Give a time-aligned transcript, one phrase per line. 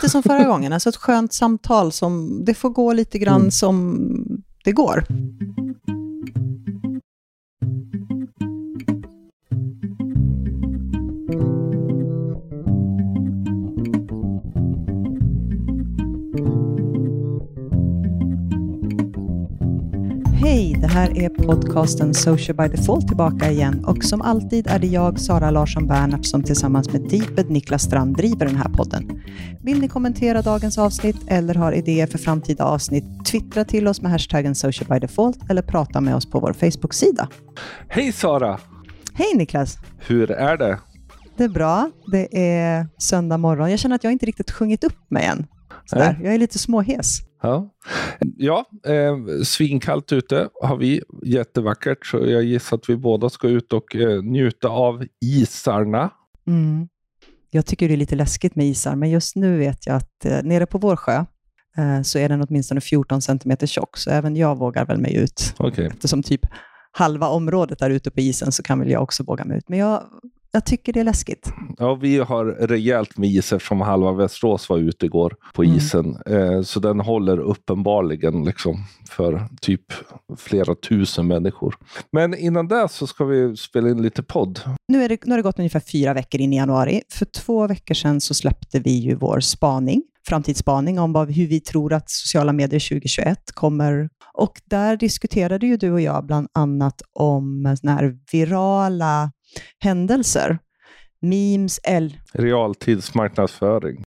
[0.00, 3.50] lite som förra gången, alltså ett skönt samtal som, det får gå lite grann mm.
[3.50, 3.98] som
[4.64, 5.04] det går.
[20.60, 24.86] Hej, det här är podcasten Social by Default tillbaka igen och som alltid är det
[24.86, 29.22] jag, Sara Larsson Bernhardt, som tillsammans med Deeped Niklas Strand driver den här podden.
[29.62, 34.12] Vill ni kommentera dagens avsnitt eller har idéer för framtida avsnitt, twittra till oss med
[34.12, 37.28] hashtaggen Social by Default eller prata med oss på vår Facebook-sida.
[37.88, 38.58] Hej Sara!
[39.14, 39.78] Hej Niklas!
[39.98, 40.78] Hur är det?
[41.36, 41.90] Det är bra.
[42.12, 43.70] Det är söndag morgon.
[43.70, 45.46] Jag känner att jag inte riktigt sjungit upp mig än.
[45.84, 46.20] Sådär.
[46.22, 47.29] Jag är lite småhes.
[47.42, 47.70] Ja,
[48.36, 51.02] ja eh, svinkallt ute har vi.
[51.22, 52.06] Jättevackert.
[52.06, 56.10] Så jag gissar att vi båda ska ut och eh, njuta av isarna.
[56.46, 56.88] Mm.
[57.50, 60.42] Jag tycker det är lite läskigt med isar, men just nu vet jag att eh,
[60.42, 61.24] nere på vår sjö
[61.76, 65.54] eh, så är den åtminstone 14 centimeter tjock, så även jag vågar väl mig ut.
[65.58, 65.86] Okay.
[65.86, 66.40] Eftersom typ
[66.92, 69.68] halva området där ute på isen så kan väl jag också våga mig ut.
[69.68, 70.02] Men jag
[70.52, 71.52] jag tycker det är läskigt.
[71.78, 75.76] Ja, vi har rejält med is eftersom halva Västerås var ute igår på mm.
[75.76, 76.16] isen.
[76.26, 79.84] Eh, så den håller uppenbarligen liksom för typ
[80.38, 81.74] flera tusen människor.
[82.12, 84.60] Men innan det så ska vi spela in lite podd.
[84.88, 87.02] Nu, är det, nu har det gått ungefär fyra veckor in i januari.
[87.12, 91.60] För två veckor sedan så släppte vi ju vår spaning framtidsspaning om vad, hur vi
[91.60, 94.08] tror att sociala medier 2021 kommer.
[94.34, 99.32] Och där diskuterade ju du och jag bland annat om såna här virala
[99.78, 100.58] händelser.
[101.22, 102.16] Memes, L.
[102.32, 104.04] Realtidsmarknadsföring.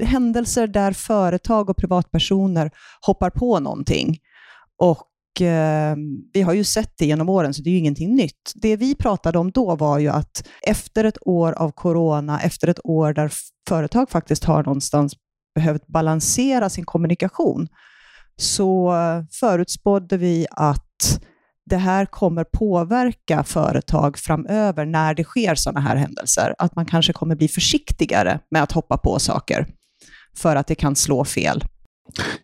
[0.00, 2.70] Händelser där företag och privatpersoner
[3.06, 4.18] hoppar på någonting.
[4.78, 5.96] Och eh,
[6.32, 8.52] vi har ju sett det genom åren, så det är ju ingenting nytt.
[8.54, 12.80] Det vi pratade om då var ju att efter ett år av corona, efter ett
[12.84, 13.32] år där
[13.68, 15.14] företag faktiskt har någonstans
[15.54, 17.68] behövt balansera sin kommunikation,
[18.36, 18.92] så
[19.40, 21.20] förutspådde vi att
[21.70, 26.54] det här kommer påverka företag framöver när det sker sådana här händelser.
[26.58, 29.66] Att man kanske kommer bli försiktigare med att hoppa på saker
[30.36, 31.64] för att det kan slå fel.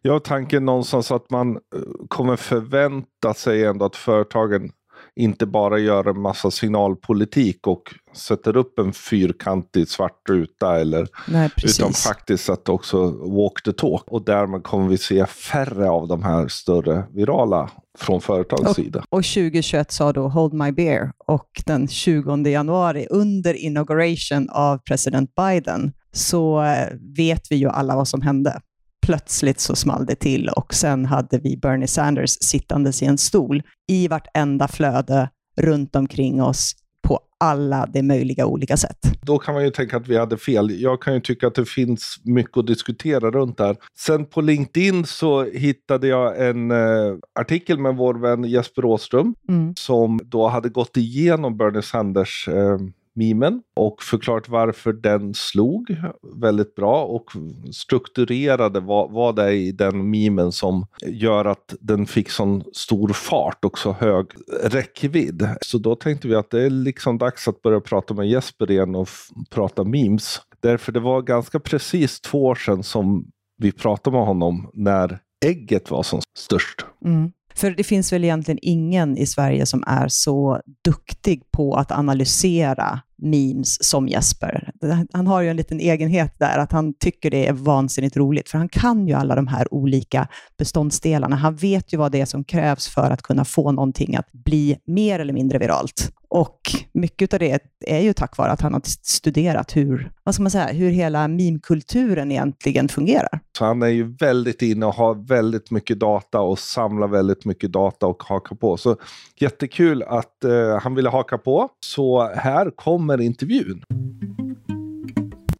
[0.03, 1.61] Jag har tanken någonstans att man eh,
[2.09, 4.71] kommer förvänta sig ändå att företagen
[5.17, 7.83] inte bara gör en massa signalpolitik och
[8.17, 10.81] sätter upp en fyrkantig svart ruta.
[10.81, 14.05] Eller, Nej, utan faktiskt att också walk the talk.
[14.07, 19.05] Och därmed kommer vi se färre av de här större virala från företagets och, sida.
[19.11, 25.35] Och 2021 sa då Hold My Beer och den 20 januari under inauguration av president
[25.35, 28.61] Biden så eh, vet vi ju alla vad som hände.
[29.03, 33.63] Plötsligt så small det till och sen hade vi Bernie Sanders sittandes i en stol
[33.89, 36.75] i vartenda flöde runt omkring oss
[37.09, 38.99] på alla de möjliga olika sätt.
[39.23, 40.81] Då kan man ju tänka att vi hade fel.
[40.81, 43.77] Jag kan ju tycka att det finns mycket att diskutera runt det här.
[43.99, 49.75] Sen på LinkedIn så hittade jag en eh, artikel med vår vän Jesper Åström mm.
[49.77, 52.79] som då hade gått igenom Bernie Sanders eh,
[53.15, 55.97] memen och förklarat varför den slog
[56.37, 57.31] väldigt bra och
[57.73, 63.09] strukturerade vad, vad det är i den memen som gör att den fick sån stor
[63.09, 64.27] fart och så hög
[64.63, 65.49] räckvidd.
[65.61, 68.95] Så då tänkte vi att det är liksom dags att börja prata med Jesper igen
[68.95, 69.09] och
[69.51, 70.41] prata memes.
[70.61, 73.27] Därför det var ganska precis två år sedan som
[73.59, 76.87] vi pratade med honom när ägget var som störst.
[77.05, 77.33] Mm.
[77.55, 83.01] För det finns väl egentligen ingen i Sverige som är så duktig på att analysera
[83.23, 84.73] memes som Jesper.
[85.13, 88.59] Han har ju en liten egenhet där, att han tycker det är vansinnigt roligt, för
[88.59, 91.37] han kan ju alla de här olika beståndsdelarna.
[91.37, 94.77] Han vet ju vad det är som krävs för att kunna få någonting att bli
[94.87, 96.13] mer eller mindre viralt.
[96.35, 96.61] Och
[96.93, 100.51] mycket av det är ju tack vare att han har studerat hur, vad ska man
[100.51, 103.41] säga, hur hela meme-kulturen egentligen fungerar.
[103.59, 107.73] Så han är ju väldigt inne och har väldigt mycket data och samlar väldigt mycket
[107.73, 108.77] data och hakar på.
[108.77, 108.97] Så
[109.41, 111.69] jättekul att uh, han ville haka på.
[111.81, 113.85] Så här kommer intervjun.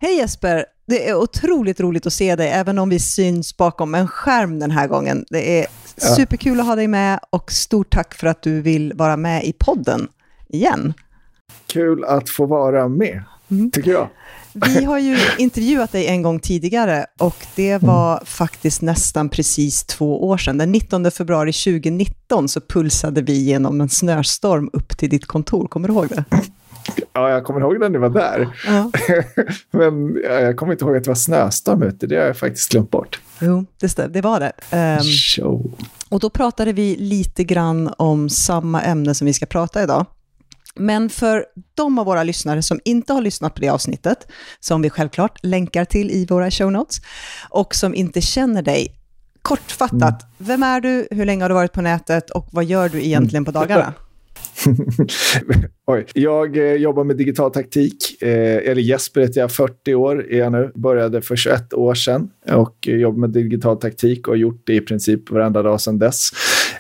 [0.01, 0.65] Hej Jesper!
[0.87, 4.71] Det är otroligt roligt att se dig, även om vi syns bakom en skärm den
[4.71, 5.25] här gången.
[5.31, 5.67] Det är
[6.17, 9.53] superkul att ha dig med och stort tack för att du vill vara med i
[9.53, 10.09] podden
[10.53, 10.95] igen.
[11.67, 13.71] Kul att få vara med, mm.
[13.71, 14.09] tycker jag.
[14.55, 17.87] Vi har ju intervjuat dig en gång tidigare och det mm.
[17.87, 18.25] var mm.
[18.25, 20.59] faktiskt nästan precis två år sedan.
[20.59, 25.67] Den 19 februari 2019 så pulsade vi genom en snöstorm upp till ditt kontor.
[25.67, 26.25] Kommer du ihåg det?
[27.13, 28.49] Ja, jag kommer ihåg när ni var där.
[28.67, 28.91] Ja.
[29.79, 32.07] Men jag kommer inte ihåg att det var snöstorm ute.
[32.07, 33.21] Det har jag faktiskt glömt bort.
[33.41, 34.53] Jo, det, det var det.
[35.41, 35.75] Um.
[36.09, 40.07] Och då pratade vi lite grann om samma ämne som vi ska prata idag.
[40.79, 44.27] Men för de av våra lyssnare som inte har lyssnat på det avsnittet,
[44.61, 46.97] som vi självklart länkar till i våra show notes,
[47.51, 48.95] och som inte känner dig,
[49.43, 50.33] kortfattat, mm.
[50.39, 53.45] vem är du, hur länge har du varit på nätet och vad gör du egentligen
[53.45, 53.95] på dagarna?
[55.87, 56.07] Oj.
[56.15, 58.23] Jag eh, jobbar med digital taktik.
[58.23, 60.73] Eh, eller Jesper heter jag, 40 år är jag nu.
[60.75, 64.81] Började för 21 år sedan och jobbar med digital taktik och har gjort det i
[64.81, 66.31] princip varenda dag sedan dess.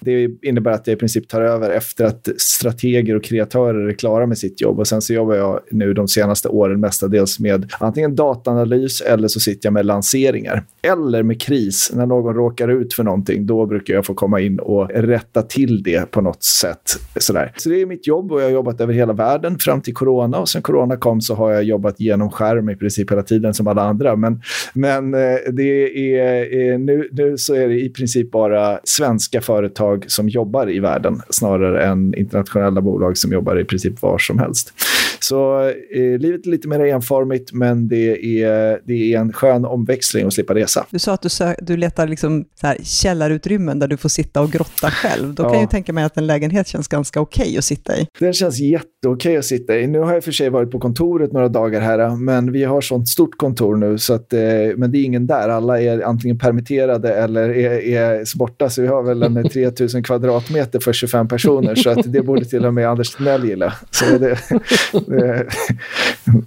[0.04, 4.26] Det innebär att jag i princip tar över efter att strateger och kreatörer är klara
[4.26, 4.78] med sitt jobb.
[4.78, 9.40] Och Sen så jobbar jag nu de senaste åren mestadels med antingen dataanalys eller så
[9.40, 10.64] sitter jag med lanseringar.
[10.82, 11.92] Eller med kris.
[11.94, 15.82] När någon råkar ut för någonting, då brukar jag få komma in och rätta till
[15.82, 16.98] det på något sätt.
[17.16, 17.52] Sådär.
[17.56, 20.38] Så det är mitt jobb och jag har jobbat över hela världen fram till corona.
[20.38, 23.66] Och sen corona kom så har jag jobbat genom skärm i princip hela tiden som
[23.66, 24.16] alla andra.
[24.16, 29.40] Men, men eh, det är, eh, nu, nu så är det i princip bara svenska
[29.40, 34.38] företag som jobbar i världen snarare än internationella bolag som jobbar i princip var som
[34.38, 34.72] helst.
[35.20, 40.26] Så eh, livet är lite mer enformigt, men det är, det är en skön omväxling
[40.26, 40.86] att slippa resa.
[40.90, 44.40] Du sa att du, sö- du letar liksom så här källarutrymmen där du får sitta
[44.40, 45.34] och grotta själv.
[45.34, 45.60] Då kan ja.
[45.60, 48.06] jag tänka mig att en lägenhet känns ganska okej okay att sitta i.
[48.18, 49.86] Den känns jätteokej att sitta i.
[49.86, 53.08] Nu har jag för sig varit på kontoret några dagar här, men vi har sånt
[53.08, 54.40] stort kontor nu, så att, eh,
[54.76, 55.48] men det är ingen där.
[55.48, 59.36] Alla är antingen permitterade eller är, är borta, så vi har väl en
[59.82, 63.74] 3000 kvadratmeter för 25 personer, så att det borde till och med Anders Tegnell gilla.
[63.90, 64.38] Så det,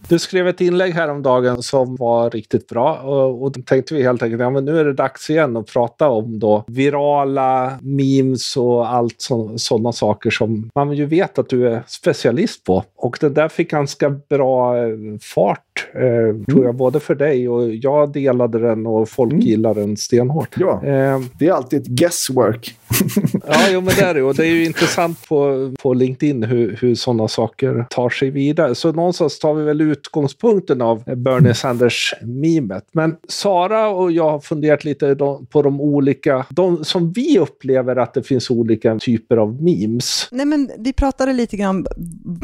[0.08, 4.24] du skrev ett inlägg häromdagen som var riktigt bra och, och då tänkte vi helt
[4.24, 8.90] enkelt att ja, nu är det dags igen att prata om då virala memes och
[8.90, 12.84] allt sådana saker som man ju vet att du är specialist på.
[12.96, 16.46] Och det där fick ganska bra eh, fart, eh, mm.
[16.46, 19.46] tror jag, både för dig och jag delade den och folk mm.
[19.46, 20.56] gillar den stenhårt.
[20.60, 22.76] Ja, eh, det är alltid ett guesswork.
[23.48, 24.24] ja, jo, men det är det.
[24.24, 28.76] Och det är ju intressant på, på LinkedIn hur, hur sådana saker tar sig vidare.
[28.76, 32.88] Så någonstans tar vi väl utgångspunkten av Bernie Sanders-memet.
[32.92, 35.16] Men Sara och jag har funderat lite
[35.50, 40.28] på de olika, de som vi upplever att det finns olika typer av memes.
[40.32, 41.86] Nej, men vi pratade lite grann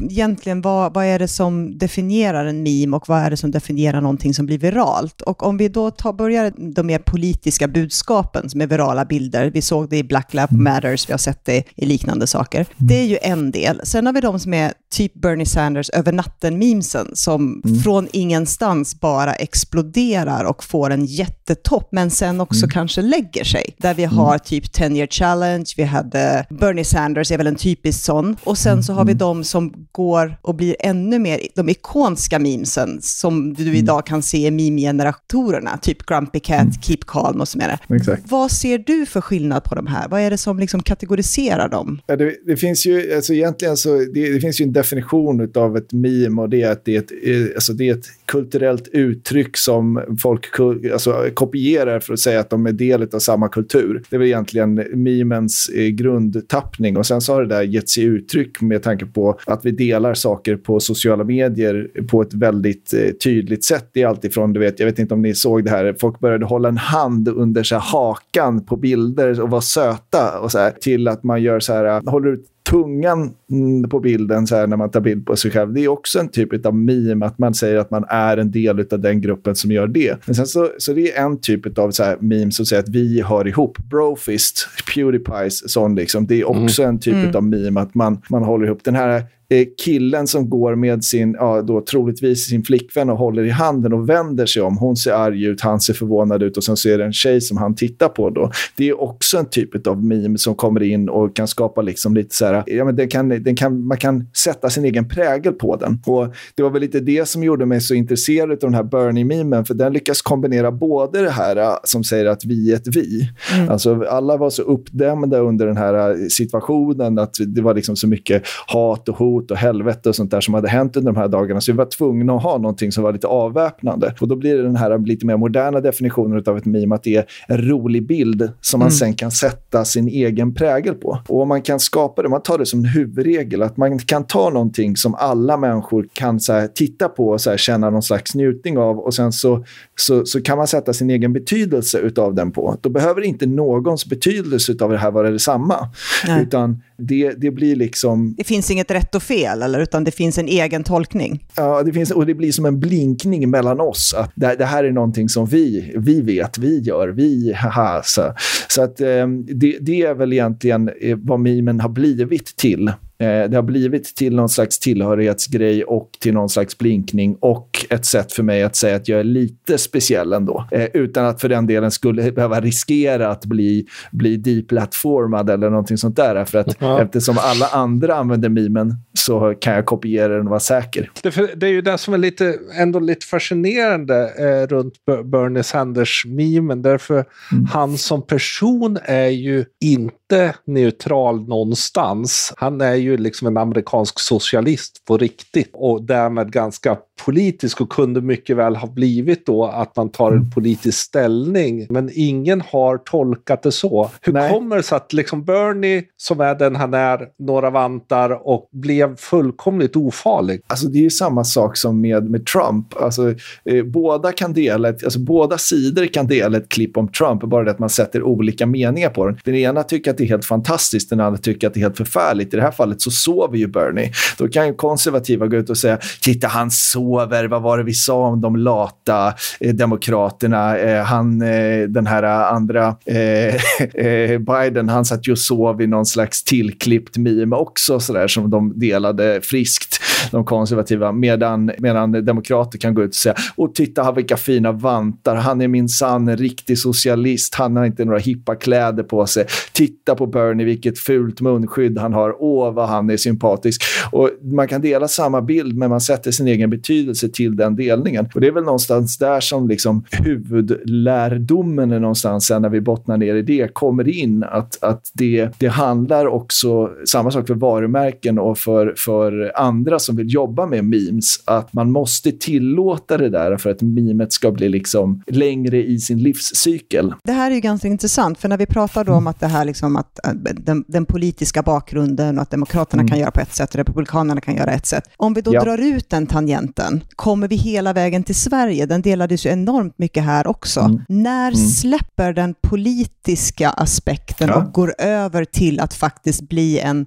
[0.09, 4.01] egentligen vad, vad är det som definierar en meme och vad är det som definierar
[4.01, 5.21] någonting som blir viralt?
[5.21, 9.61] Och om vi då tar, börjar de mer politiska budskapen som är virala bilder, vi
[9.61, 12.65] såg det i Black Lives Matters, vi har sett det i liknande saker.
[12.77, 13.81] Det är ju en del.
[13.83, 17.79] Sen har vi de som är typ Bernie Sanders över natten-memesen som mm.
[17.79, 22.69] från ingenstans bara exploderar och får en jättetopp, men sen också mm.
[22.69, 23.75] kanske lägger sig.
[23.77, 24.39] Där vi har mm.
[24.39, 28.37] typ 10 year challenge, vi hade Bernie Sanders är väl en typisk sån.
[28.43, 29.17] Och sen så har vi mm.
[29.17, 34.47] de som går och blir ännu mer, de ikonska memesen som du idag kan se
[34.47, 37.79] i meme-generatorerna, typ Grumpy Cat, Keep Calm och så vidare.
[37.89, 38.31] Exakt.
[38.31, 40.07] Vad ser du för skillnad på de här?
[40.09, 42.01] Vad är det som liksom kategoriserar dem?
[42.07, 45.77] Ja, det, det, finns ju, alltså egentligen så, det, det finns ju en definition av
[45.77, 48.87] ett meme och det är att det är ett, eh, alltså det är ett kulturellt
[48.87, 50.59] uttryck som folk
[50.93, 54.03] alltså, kopierar för att säga att de är del av samma kultur.
[54.09, 58.03] Det är väl egentligen memens eh, grundtappning och sen så har det där gett sig
[58.03, 63.00] uttryck med tanke på att vi delar saker på sociala medier på ett väldigt eh,
[63.01, 63.89] Eh, tydligt sätt.
[63.93, 66.45] Det är alltifrån, du vet, jag vet inte om ni såg det här, folk började
[66.45, 71.07] hålla en hand under så hakan på bilder och vara söta och så här, till
[71.07, 74.77] att man gör så här, eh, håller ut tungan mm, på bilden så här, när
[74.77, 75.73] man tar bild på sig själv.
[75.73, 78.85] Det är också en typ av meme, att man säger att man är en del
[78.91, 80.17] av den gruppen som gör det.
[80.25, 82.89] Men sen så, så det är en typ av så här memes som säger att
[82.89, 83.77] vi hör ihop.
[83.77, 86.27] Brofist, Pewdiepies, sån liksom.
[86.27, 86.95] Det är också mm.
[86.95, 87.35] en typ mm.
[87.35, 88.83] av meme, att man, man håller ihop.
[88.83, 93.43] Den här Eh, killen som går med sin, ja, då troligtvis sin flickvän och håller
[93.43, 94.77] i handen och vänder sig om.
[94.77, 97.41] Hon ser arg ut, han ser förvånad ut och sen så är det en tjej
[97.41, 98.29] som han tittar på.
[98.29, 98.51] Då.
[98.75, 102.35] Det är också en typ av meme som kommer in och kan skapa liksom lite
[102.35, 105.75] så här, ja, men den kan, den kan, man kan sätta sin egen prägel på
[105.75, 105.99] den.
[106.05, 109.65] Och Det var väl lite det som gjorde mig så intresserad av den här Bernie-memen,
[109.65, 113.29] för den lyckas kombinera både det här äh, som säger att vi är ett vi.
[113.55, 113.69] Mm.
[113.69, 118.07] Alltså, alla var så uppdämda under den här äh, situationen, att det var liksom så
[118.07, 121.19] mycket hat och hot hot och helvete och sånt där som hade hänt under de
[121.19, 121.61] här dagarna.
[121.61, 124.13] Så vi var tvungna att ha någonting som var lite avväpnande.
[124.21, 127.15] Och då blir det den här lite mer moderna definitionen av ett meme, att det
[127.15, 128.91] är en rolig bild som man mm.
[128.91, 131.19] sen kan sätta sin egen prägel på.
[131.27, 133.99] Och om man kan skapa det, man man tar det som en huvudregel, att man
[133.99, 137.89] kan ta någonting som alla människor kan så här, titta på och så här, känna
[137.89, 139.65] någon slags njutning av och sen så,
[140.01, 142.77] så, så kan man sätta sin egen betydelse utav den på.
[142.81, 145.89] Då behöver inte någons betydelse av det här vara detsamma.
[146.27, 146.43] Nej.
[146.43, 148.35] Utan det, det blir liksom...
[148.37, 151.45] Det finns inget rätt och fel, eller, utan det finns en egen tolkning?
[151.55, 154.13] Ja, det finns, och det blir som en blinkning mellan oss.
[154.17, 158.01] Att det, det här är någonting som vi, vi vet, vi gör, vi, haha.
[158.03, 158.33] Så,
[158.67, 162.91] så att, eh, det, det är väl egentligen eh, vad mimen har blivit till.
[163.21, 168.05] Eh, det har blivit till någon slags tillhörighetsgrej och till någon slags blinkning och ett
[168.05, 170.67] sätt för mig att säga att jag är lite speciell ändå.
[170.71, 175.97] Eh, utan att för den delen skulle behöva riskera att bli, bli deplatformad eller någonting
[175.97, 176.45] sånt där.
[176.45, 177.01] För att ja.
[177.01, 181.11] eftersom alla andra använder memen så kan jag kopiera den och vara säker.
[181.23, 186.81] Det, det är ju det som är lite, ändå lite fascinerande eh, runt Bernie Sanders-memen.
[186.81, 187.65] Därför mm.
[187.65, 192.53] han som person är ju inte neutral någonstans.
[192.57, 198.21] Han är ju liksom en amerikansk socialist på riktigt och därmed ganska politisk och kunde
[198.21, 200.51] mycket väl ha blivit då att man tar en mm.
[200.51, 201.87] politisk ställning.
[201.89, 204.09] Men ingen har tolkat det så.
[204.21, 204.51] Hur Nej.
[204.51, 209.15] kommer det sig att liksom Bernie, som är den han är, några vantar och blev
[209.15, 210.61] fullkomligt ofarlig?
[210.67, 213.01] Alltså det är ju samma sak som med, med Trump.
[213.01, 213.33] Alltså,
[213.65, 217.63] eh, båda, kan dela ett, alltså, båda sidor kan dela ett klipp om Trump, bara
[217.63, 219.39] det att man sätter olika meningar på den.
[219.43, 221.97] Den ena tycker att det är helt fantastiskt, den andra tycker att det är helt
[221.97, 222.53] förfärligt.
[222.53, 224.11] I det här fallet så sover ju Bernie.
[224.37, 227.93] Då kan ju konservativa gå ut och säga “titta, han sover, vad var det vi
[227.93, 233.55] sa om de lata eh, demokraterna?” eh, han, eh, Den här eh, andra eh,
[234.05, 238.27] eh, Biden, han satt ju och sov i någon slags tillklippt meme också, så där,
[238.27, 243.75] som de delade friskt de konservativa, medan, medan demokrater kan gå ut och säga och
[243.75, 248.55] titta vilka fina vantar, han är minsann en riktig socialist, han har inte några hippa
[248.55, 249.45] kläder på sig.
[249.73, 253.83] Titta på Bernie, vilket fult munskydd han har, åh vad han är sympatisk.
[254.11, 258.29] Och man kan dela samma bild, men man sätter sin egen betydelse till den delningen.
[258.35, 263.17] Och det är väl någonstans där som liksom huvudlärdomen är någonstans, sen när vi bottnar
[263.17, 264.43] ner i det, kommer in.
[264.43, 270.15] Att, att det, det handlar också, samma sak för varumärken och för, för andra som
[270.15, 274.69] vill jobba med memes, att man måste tillåta det där för att memet ska bli
[274.69, 277.13] liksom längre i sin livscykel.
[277.23, 279.65] Det här är ju ganska intressant, för när vi pratar då om att det här
[279.65, 283.09] liksom att äh, den, den politiska bakgrunden och att Demokraterna mm.
[283.09, 285.03] kan göra på ett sätt och Republikanerna kan göra ett sätt.
[285.17, 285.63] Om vi då ja.
[285.63, 288.85] drar ut den tangenten, kommer vi hela vägen till Sverige?
[288.85, 290.79] Den delades ju enormt mycket här också.
[290.79, 291.01] Mm.
[291.09, 291.67] När mm.
[291.67, 294.55] släpper den politiska aspekten ja.
[294.55, 297.05] och går över till att faktiskt bli en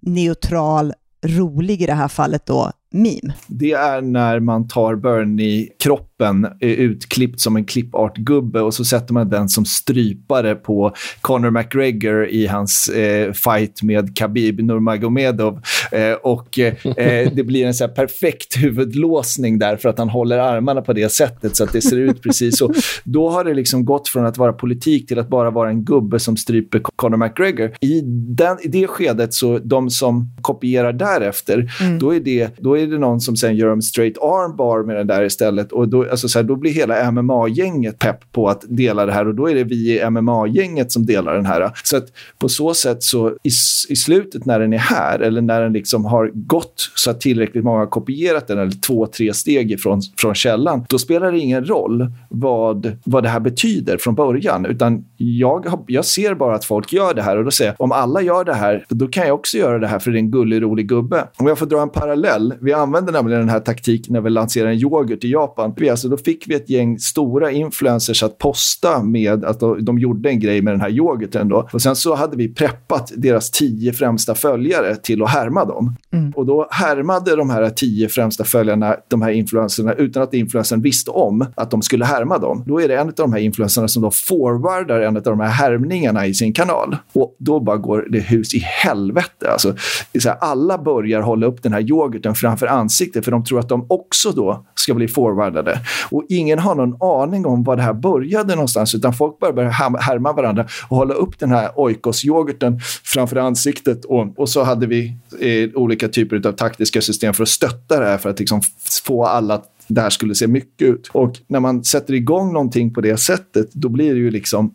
[0.00, 0.92] neutral
[1.24, 3.34] rolig i det här fallet då, meme?
[3.46, 6.13] Det är när man tar Bernie-kroppen
[6.60, 12.46] utklippt som en klippartgubbe och så sätter man den som strypare på Conor McGregor i
[12.46, 15.60] hans eh, fight med Khabib Nurmagomedov.
[15.92, 16.74] Eh, och eh,
[17.34, 21.56] det blir en så perfekt huvudlåsning där för att han håller armarna på det sättet
[21.56, 22.72] så att det ser ut precis så.
[23.04, 26.18] Då har det liksom gått från att vara politik till att bara vara en gubbe
[26.18, 27.72] som stryper Conor McGregor.
[27.80, 28.00] I,
[28.36, 31.98] den, i det skedet, så de som kopierar därefter, mm.
[31.98, 35.06] då är det, då är det någon som sen gör en straight armbar med den
[35.06, 35.72] där istället.
[35.72, 39.28] Och då, alltså så här, då blir hela MMA-gänget pepp på att dela det här
[39.28, 41.70] och då är det vi i MMA-gänget som delar den här.
[41.84, 42.06] Så att
[42.38, 43.50] på så sätt så i,
[43.88, 47.64] i slutet när den är här eller när den liksom har gått så att tillräckligt
[47.64, 51.64] många har kopierat den eller två, tre steg ifrån, från källan, då spelar det ingen
[51.64, 54.66] roll vad, vad det här betyder från början.
[54.66, 57.92] Utan jag, jag ser bara att folk gör det här och då säger jag, om
[57.92, 60.30] alla gör det här, då kan jag också göra det här för det är en
[60.30, 61.28] gullig, rolig gubbe.
[61.36, 62.54] Om jag får dra en parallell.
[62.60, 65.74] Vi använder nämligen den här taktiken när vi lanserar en yoghurt i Japan.
[65.76, 69.98] Vi, alltså, då fick vi ett gäng stora influencers att posta med att de, de
[69.98, 71.48] gjorde en grej med den här yoghurten.
[71.48, 71.68] Då.
[71.72, 75.96] Och sen så hade vi preppat deras tio främsta följare till att härma dem.
[76.12, 76.30] Mm.
[76.30, 81.10] Och då härmade de här tio främsta följarna de här influencerna utan att influencern visste
[81.10, 82.64] om att de skulle härma dem.
[82.66, 85.48] Då är det en av de här influencerna som då forwardar en av de här
[85.48, 86.96] härmningarna i sin kanal.
[87.12, 89.50] Och då bara går det hus i helvete.
[89.52, 89.74] Alltså,
[90.22, 93.68] så här, alla börjar hålla upp den här yoghurten framför ansiktet för de tror att
[93.68, 95.80] de också då ska bli forwardade.
[96.10, 99.70] Och ingen har någon aning om var det här började någonstans utan folk bara börjar
[100.00, 104.04] härma varandra och hålla upp den här oikos-yoghurten framför ansiktet.
[104.04, 108.06] Och, och så hade vi eh, olika typer av taktiska system för att stötta det
[108.06, 108.60] här för att liksom
[109.04, 111.10] få alla att det här skulle se mycket ut.
[111.12, 114.74] Och när man sätter igång någonting på det sättet, då blir det ju liksom...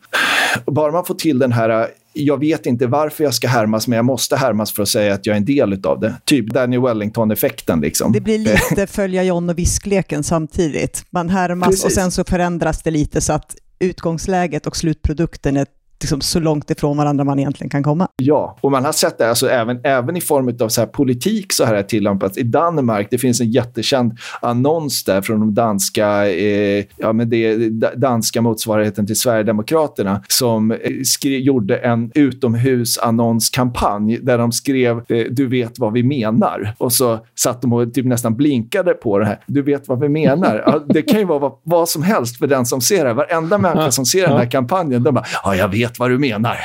[0.65, 1.87] Bara man får till den här
[2.25, 5.25] jag vet inte varför jag ska härmas, men jag måste härmas för att säga att
[5.25, 6.15] jag är en del av det.
[6.25, 7.81] Typ Danny Wellington-effekten.
[7.81, 8.11] Liksom.
[8.11, 8.37] Det blir
[8.69, 11.05] lite följa John och viskleken samtidigt.
[11.09, 11.85] Man härmas Precis.
[11.85, 15.65] och sen så förändras det lite så att utgångsläget och slutprodukten är
[16.01, 18.07] liksom så långt ifrån varandra man egentligen kan komma.
[18.17, 21.53] Ja, och man har sett det alltså även, även i form av så här politik
[21.53, 22.37] så här är tillämpats.
[22.37, 27.69] I Danmark, det finns en jättekänd annons där från de danska, eh, ja, men det,
[27.95, 35.47] danska motsvarigheten till Sverigedemokraterna som eh, skrev, gjorde en utomhusannonskampanj där de skrev eh, “Du
[35.47, 39.39] vet vad vi menar” och så satt de och typ nästan blinkade på det här.
[39.45, 40.63] “Du vet vad vi menar”.
[40.65, 43.13] Ja, det kan ju vara vad, vad, som helst för den som ser det.
[43.13, 46.17] Varenda människa som ser den här kampanjen, de bara “Ja, jag vet vet vad du
[46.17, 46.57] menar.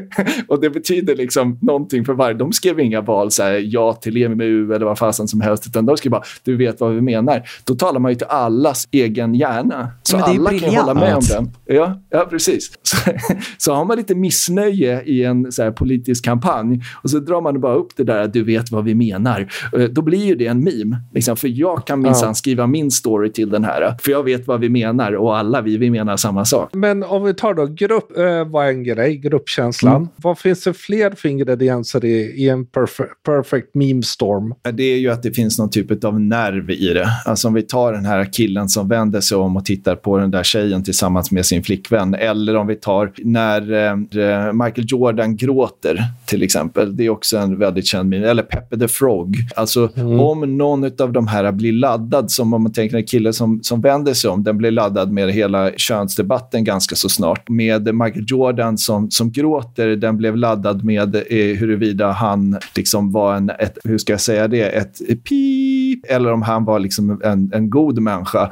[0.48, 2.34] och det betyder liksom någonting för varje.
[2.34, 5.86] De skrev inga val så här, ja till EMU eller vad fasen som helst, utan
[5.86, 7.42] de skrev bara du vet vad vi menar.
[7.64, 9.90] Då talar man ju till allas egen hjärna.
[10.02, 11.50] Så alla kan ju hålla med om den.
[11.64, 12.72] Ja, ja precis.
[12.82, 12.96] Så,
[13.58, 17.60] så har man lite missnöje i en så här, politisk kampanj och så drar man
[17.60, 19.48] bara upp det där du vet vad vi menar.
[19.78, 20.96] Eh, då blir ju det en meme.
[21.14, 22.34] Liksom, för jag kan minsann ja.
[22.34, 23.94] skriva min story till den här.
[24.02, 26.70] För jag vet vad vi menar och alla vi, vi menar samma sak.
[26.72, 29.96] Men om vi tar då grupp, äh, vad är en grej, gruppkänslan.
[29.96, 30.08] Mm.
[30.16, 34.54] Vad finns det fler för ingredienser i, i en perfect, perfect meme storm?
[34.72, 37.08] Det är ju att det finns någon typ av nerv i det.
[37.26, 40.30] Alltså om vi tar den här killen som vänder sig om och tittar på den
[40.30, 42.14] där tjejen tillsammans med sin flickvän.
[42.14, 46.96] Eller om vi tar när äh, Michael Jordan gråter till exempel.
[46.96, 48.26] Det är också en väldigt känd meme.
[48.26, 49.36] Eller Peppe the Frog.
[49.56, 50.20] Alltså mm.
[50.20, 53.80] om någon av de här blir laddad, som om man tänker en kille som, som
[53.80, 57.48] vänder sig om, den blir laddad med hela könsdebatten ganska så snart.
[57.48, 63.36] Med Michael Jordan som, som gråter, den blev laddad med eh, huruvida han liksom var
[63.36, 67.52] en, ett, hur ska jag säga det, ett pip, eller om han var liksom en,
[67.54, 68.50] en god människa.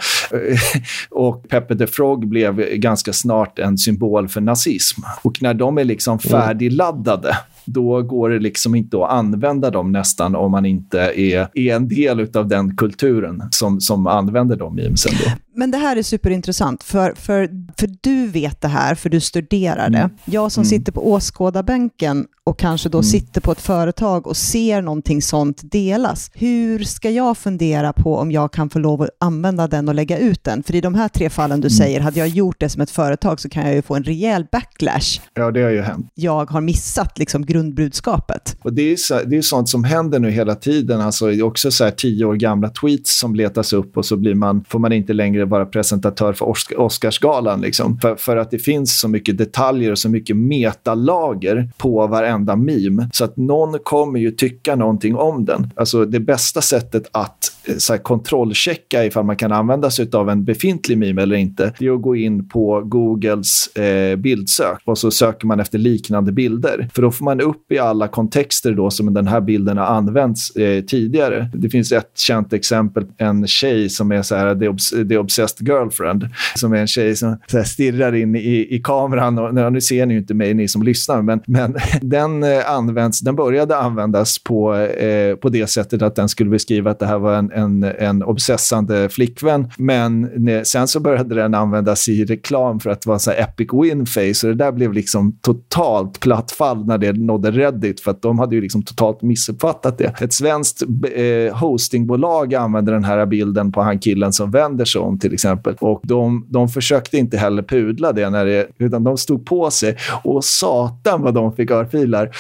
[1.11, 5.01] och Peppe the Frog blev ganska snart en symbol för nazism.
[5.23, 6.41] Och när de är liksom mm.
[6.41, 11.77] färdigladdade, då går det liksom inte att använda dem nästan om man inte är, är
[11.77, 15.13] en del av den kulturen som, som använder de memesen.
[15.25, 15.31] Då.
[15.61, 19.91] Men det här är superintressant, för, för, för du vet det här, för du studerar
[19.91, 19.99] det.
[19.99, 20.11] Mm.
[20.25, 20.69] Jag som mm.
[20.69, 23.05] sitter på åskådarbänken och kanske då mm.
[23.05, 26.31] sitter på ett företag och ser någonting sånt delas.
[26.35, 30.19] Hur ska jag fundera på om jag kan få lov att använda den och lägga
[30.19, 30.63] ut den?
[30.63, 31.77] För i de här tre fallen du mm.
[31.77, 34.47] säger, hade jag gjort det som ett företag så kan jag ju få en rejäl
[34.53, 35.21] backlash.
[35.35, 36.07] Ja, det har ju hänt.
[36.15, 38.57] Jag har missat liksom grundbudskapet.
[38.63, 41.01] Och det är, så, det är sånt som händer nu hela tiden.
[41.01, 44.65] Alltså, också så här tio år gamla tweets som letas upp och så blir man,
[44.69, 47.61] får man inte längre vara presentatör för Oscarsgalan.
[47.61, 47.99] Liksom.
[47.99, 53.09] För, för att det finns så mycket detaljer och så mycket metalager på varenda meme.
[53.13, 55.71] Så att någon kommer ju tycka någonting om den.
[55.77, 60.31] Alltså det bästa sättet att eh, så här, kontrollchecka ifall man kan använda sig av
[60.31, 64.99] en befintlig meme eller inte, det är att gå in på Googles eh, bildsök och
[64.99, 66.89] så söker man efter liknande bilder.
[66.95, 70.57] För då får man upp i alla kontexter då som den här bilden har använts
[70.57, 71.51] eh, tidigare.
[71.55, 75.19] Det finns ett känt exempel, en tjej som är så här, det är, det är
[75.31, 79.39] Obsessed Girlfriend, som är en tjej som så stirrar in i, i kameran.
[79.39, 83.21] Och, nu ser ni ju inte mig, ni som lyssnar, men, men den, eh, används,
[83.21, 87.19] den började användas på, eh, på det sättet att den skulle beskriva att det här
[87.19, 89.71] var en, en, en obsessande flickvän.
[89.79, 94.07] Men ne, sen så började den användas i reklam för att vara så epic win
[94.07, 94.47] face.
[94.47, 98.39] Och det där blev liksom totalt platt fall när det nådde Reddit, för att de
[98.39, 100.21] hade ju liksom totalt missuppfattat det.
[100.21, 100.83] Ett svenskt
[101.15, 105.75] eh, hostingbolag använde den här bilden på han killen som vänder sig om till exempel.
[105.81, 109.97] Och de, de försökte inte heller pudla det, när det, utan de stod på sig.
[110.25, 112.31] Och satan vad de fick örfilar.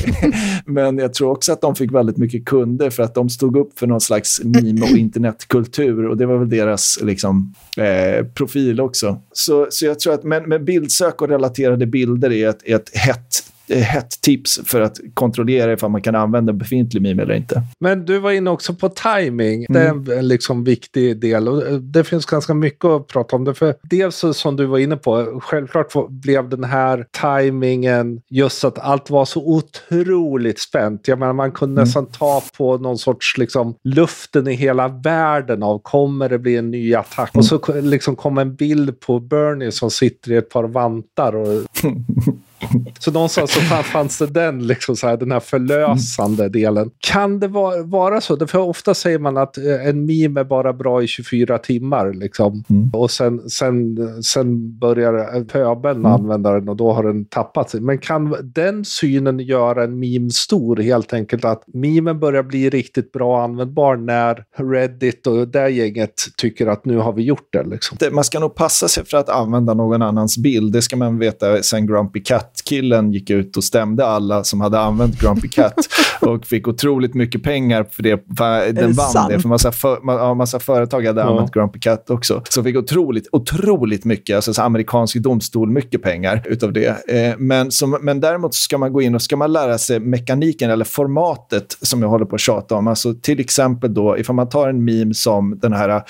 [0.66, 3.78] Men jag tror också att de fick väldigt mycket kunder för att de stod upp
[3.78, 6.08] för någon slags meme och internetkultur.
[6.08, 9.20] Och det var väl deras liksom, eh, profil också.
[9.32, 13.53] Så, så jag tror att men, men bildsök och relaterade bilder är ett, ett hett
[13.68, 17.62] hett tips för att kontrollera ifall man kan använda befintlig meme eller inte.
[17.80, 19.66] Men du var inne också på timing.
[19.68, 20.24] Det är en mm.
[20.24, 23.44] liksom viktig del och eh, det finns ganska mycket att prata om.
[23.44, 23.54] det.
[23.54, 29.10] För dels som du var inne på, självklart blev den här timingen just att allt
[29.10, 31.08] var så otroligt spänt.
[31.08, 31.84] Jag menar, man kunde mm.
[31.84, 36.70] nästan ta på någon sorts liksom, luften i hela världen av kommer det bli en
[36.70, 37.34] ny attack?
[37.34, 37.40] Mm.
[37.40, 41.62] Och så liksom kom en bild på Bernie som sitter i ett par vantar och
[42.98, 46.90] Så någonstans så fanns det den, liksom så här, den här förlösande delen.
[46.98, 48.46] Kan det vara, vara så?
[48.46, 52.12] För ofta säger man att eh, en meme är bara bra i 24 timmar.
[52.12, 52.64] Liksom.
[52.70, 52.90] Mm.
[52.92, 56.12] Och sen, sen, sen börjar pöbeln mm.
[56.12, 57.80] använda den och då har den tappat sig.
[57.80, 61.44] Men kan den synen göra en meme stor helt enkelt?
[61.44, 66.96] Att memen börjar bli riktigt bra användbar när Reddit och det gänget tycker att nu
[66.98, 67.62] har vi gjort det.
[67.62, 67.98] Liksom.
[68.12, 70.72] Man ska nog passa sig för att använda någon annans bild.
[70.72, 74.80] Det ska man veta sen Grumpy Cat Cat-killen gick ut och stämde alla som hade
[74.80, 75.74] använt Grumpy Cat
[76.20, 78.24] och fick otroligt mycket pengar för det.
[78.36, 79.28] För den vann sant?
[79.30, 81.26] det, för massa, för, massa företag hade ja.
[81.26, 82.42] använt Grumpy Cat också.
[82.48, 87.08] Så fick otroligt, otroligt mycket, alltså amerikansk domstol, mycket pengar utav det.
[87.08, 90.70] Eh, men, som, men däremot ska man gå in och ska man lära sig mekaniken
[90.70, 92.86] eller formatet som jag håller på att tjata om.
[92.86, 96.02] Alltså till exempel då, ifall man tar en meme som den här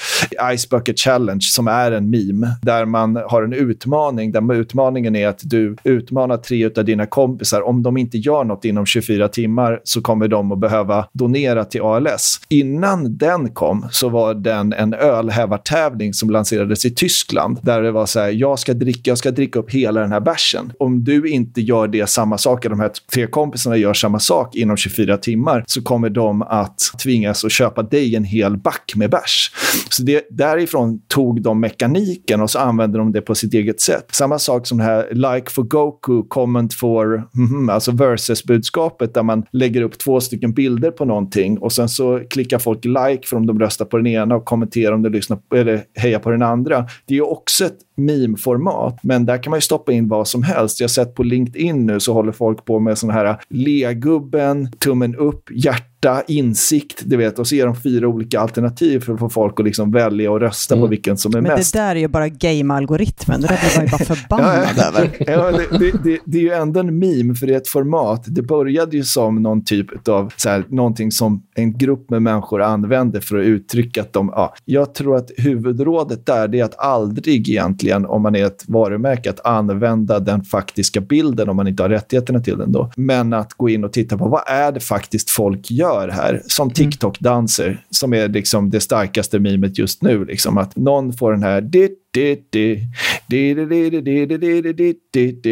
[0.57, 5.28] Ice Bucket Challenge, som är en meme, där man har en utmaning, där utmaningen är
[5.28, 9.80] att du utmanar tre av dina kompisar, om de inte gör något inom 24 timmar
[9.84, 12.40] så kommer de att behöva donera till ALS.
[12.48, 18.06] Innan den kom så var den en ölhävartävling som lanserades i Tyskland där det var
[18.06, 20.72] så här, jag ska dricka, jag ska dricka upp hela den här bärsen.
[20.78, 24.76] Om du inte gör det samma sak, de här tre kompisarna gör samma sak inom
[24.76, 29.50] 24 timmar så kommer de att tvingas att köpa dig en hel back med bärs.
[29.90, 34.06] Så det, därifrån tog de mekaniken och så använde de det på sitt eget sätt.
[34.12, 39.46] Samma sak som det här like for Goku, comment for, mm, alltså versus-budskapet där man
[39.50, 43.46] lägger upp två stycken bilder på någonting och sen så klickar folk like för om
[43.46, 46.42] de röstar på den ena och kommenterar om de lyssnar på, eller hejar på den
[46.42, 46.87] andra.
[47.07, 50.80] Det är också ett meme-format, men där kan man ju stoppa in vad som helst.
[50.80, 55.16] Jag har sett på LinkedIn nu så håller folk på med såna här legubben, tummen
[55.16, 59.28] upp, hjärta insikt, du vet, och så ger de fyra olika alternativ för att få
[59.28, 60.85] folk att liksom välja och rösta mm.
[60.85, 61.74] på vilken som är Men mest.
[61.74, 65.11] Men det där är ju bara game-algoritmen, det där blir man ju bara förbannad över.
[65.26, 68.24] Ja, det, det, det, det, är ju ändå en meme, för det är ett format.
[68.26, 72.62] Det började ju som någon typ av, så här, någonting som en grupp med människor
[72.62, 77.48] använder för att uttrycka att de, ja, jag tror att huvudrådet där är att aldrig
[77.48, 81.90] egentligen, om man är ett varumärke, att använda den faktiska bilden om man inte har
[81.90, 82.90] rättigheterna till den då.
[82.97, 86.70] Men att gå in och titta på vad är det faktiskt folk gör här, som
[86.70, 90.25] TikTok-danser, som är liksom det starkaste mimet just nu.
[90.25, 91.61] Liksom, att någon får den här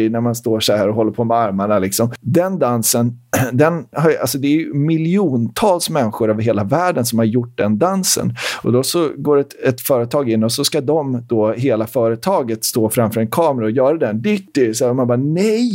[0.09, 1.79] när man står så här och håller på med armarna.
[1.79, 2.11] Liksom.
[2.21, 3.19] Den dansen,
[3.51, 8.35] den har, alltså det är miljontals människor över hela världen som har gjort den dansen.
[8.61, 12.65] Och då så går ett, ett företag in och så ska de då, hela företaget,
[12.65, 14.23] stå framför en kamera och göra den.
[14.73, 15.71] Så man bara, nej,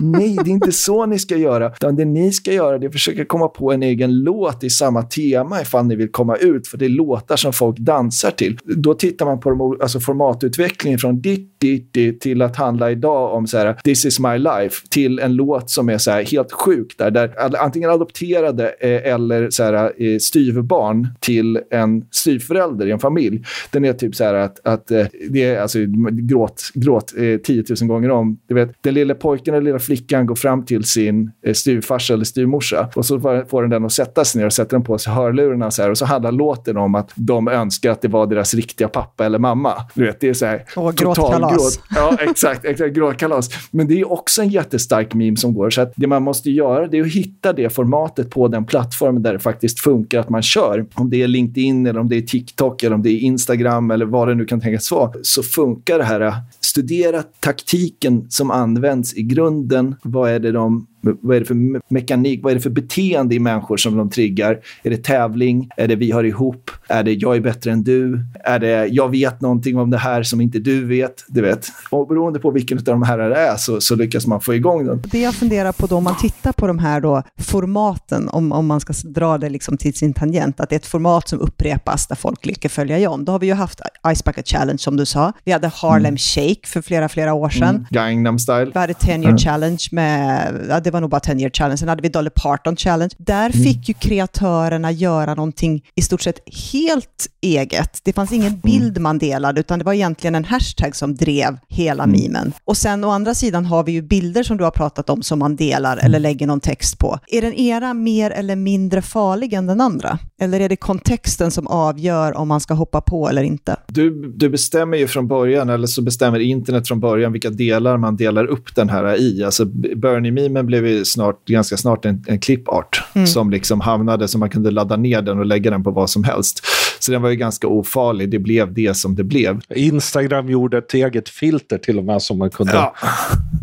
[0.00, 1.72] nej, det är inte så ni ska göra.
[1.72, 4.70] Utan det ni ska göra det är att försöka komma på en egen låt i
[4.70, 8.58] samma tema ifall ni vill komma ut, för det är låtar som folk dansar till.
[8.64, 12.90] Då tittar man på de, alltså format formatutveckling från ditt, ditt, ditt till att handla
[12.90, 16.24] idag om så här, this is my life till en låt som är så här,
[16.24, 22.86] helt sjuk där, där antingen adopterade eh, eller så här, eh, styvbarn till en styvförälder
[22.86, 23.44] i en familj.
[23.70, 25.78] Den är typ så här att, att eh, det är alltså
[26.10, 28.38] gråt, gråt eh, 10 000 gånger om.
[28.48, 32.24] Du vet, den lilla pojken eller lilla flickan går fram till sin eh, styvfarsa eller
[32.24, 35.12] styvmorsa och så får den den att sätta sig ner och sätter den på sig
[35.12, 38.54] hörlurarna så här, och så handlar låten om att de önskar att det var deras
[38.54, 39.72] riktiga pappa eller mamma.
[39.94, 40.64] Du vet, det är så här...
[40.76, 41.76] Och gråtkalas.
[41.76, 41.84] Gråt.
[41.94, 42.64] Ja, exakt.
[42.64, 43.48] exakt gråtkalas.
[43.70, 45.70] Men det är också en jättestark meme som går.
[45.70, 49.32] Så det man måste göra det är att hitta det formatet på den plattformen där
[49.32, 50.86] det faktiskt funkar att man kör.
[50.94, 54.06] Om det är LinkedIn, eller om det är TikTok, eller om det är Instagram eller
[54.06, 56.34] vad det nu kan tänkas vara, så funkar det här.
[56.60, 59.94] Studera taktiken som används i grunden.
[60.02, 63.38] Vad är det de vad är det för mekanik, vad är det för beteende i
[63.38, 64.58] människor som de triggar?
[64.82, 65.68] Är det tävling?
[65.76, 66.70] Är det vi hör ihop?
[66.88, 68.24] Är det jag är bättre än du?
[68.44, 71.24] Är det jag vet någonting om det här som inte du vet?
[71.28, 71.66] Du vet.
[71.90, 74.86] Och beroende på vilken av de här det är så, så lyckas man få igång
[74.86, 75.02] den.
[75.10, 78.66] Det jag funderar på då, om man tittar på de här då, formaten, om, om
[78.66, 82.06] man ska dra det liksom till sin tangent, att det är ett format som upprepas
[82.06, 83.24] där folk lyckas följa John.
[83.24, 83.80] Då har vi ju haft
[84.14, 85.32] Ice Bucket Challenge som du sa.
[85.44, 86.16] Vi hade Harlem mm.
[86.16, 87.68] Shake för flera, flera år sedan.
[87.68, 87.86] Mm.
[87.90, 88.70] Gangnam Style.
[88.74, 89.38] Vi hade 10 year mm.
[89.38, 90.54] challenge med,
[90.90, 91.76] det var nog bara 10 year challenge.
[91.76, 93.14] Sen hade vi Dolly Parton challenge.
[93.18, 93.64] Där mm.
[93.64, 96.38] fick ju kreatörerna göra någonting i stort sett
[96.72, 98.00] helt eget.
[98.04, 98.60] Det fanns ingen mm.
[98.60, 102.20] bild man delade, utan det var egentligen en hashtag som drev hela mm.
[102.20, 102.52] memen.
[102.64, 105.38] Och sen å andra sidan har vi ju bilder som du har pratat om som
[105.38, 107.18] man delar eller lägger någon text på.
[107.26, 110.18] Är den era mer eller mindre farlig än den andra?
[110.40, 113.76] Eller är det kontexten som avgör om man ska hoppa på eller inte?
[113.86, 118.16] Du, du bestämmer ju från början, eller så bestämmer internet från början vilka delar man
[118.16, 119.44] delar upp den här i.
[119.44, 119.64] Alltså
[119.96, 123.26] Bernie-memen blev ju snart, ganska snart en, en klippart mm.
[123.26, 126.24] som liksom hamnade så man kunde ladda ner den och lägga den på vad som
[126.24, 126.60] helst.
[127.00, 128.30] Så den var ju ganska ofarlig.
[128.30, 129.60] Det blev det som det blev.
[129.74, 132.72] Instagram gjorde ett eget filter till och med som man kunde...
[132.72, 132.94] Ja,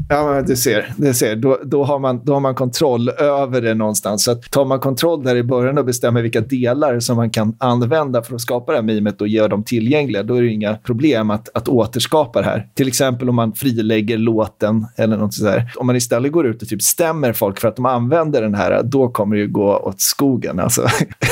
[0.10, 0.94] ja du ser.
[0.98, 1.36] Du ser.
[1.36, 4.24] Då, då, har man, då har man kontroll över det någonstans.
[4.24, 8.24] Så tar man kontroll där i början och bestämmer vilka delar som man kan använda
[8.24, 11.30] för att skapa det här mimet och göra dem tillgängliga, då är det inga problem
[11.30, 12.68] att, att återskapa det här.
[12.74, 15.72] Till exempel om man frilägger låten eller något sådär.
[15.76, 18.84] Om man istället går ut och typ stämmer folk för att de använder den här,
[18.84, 20.60] då kommer det ju gå åt skogen.
[20.60, 20.88] Alltså.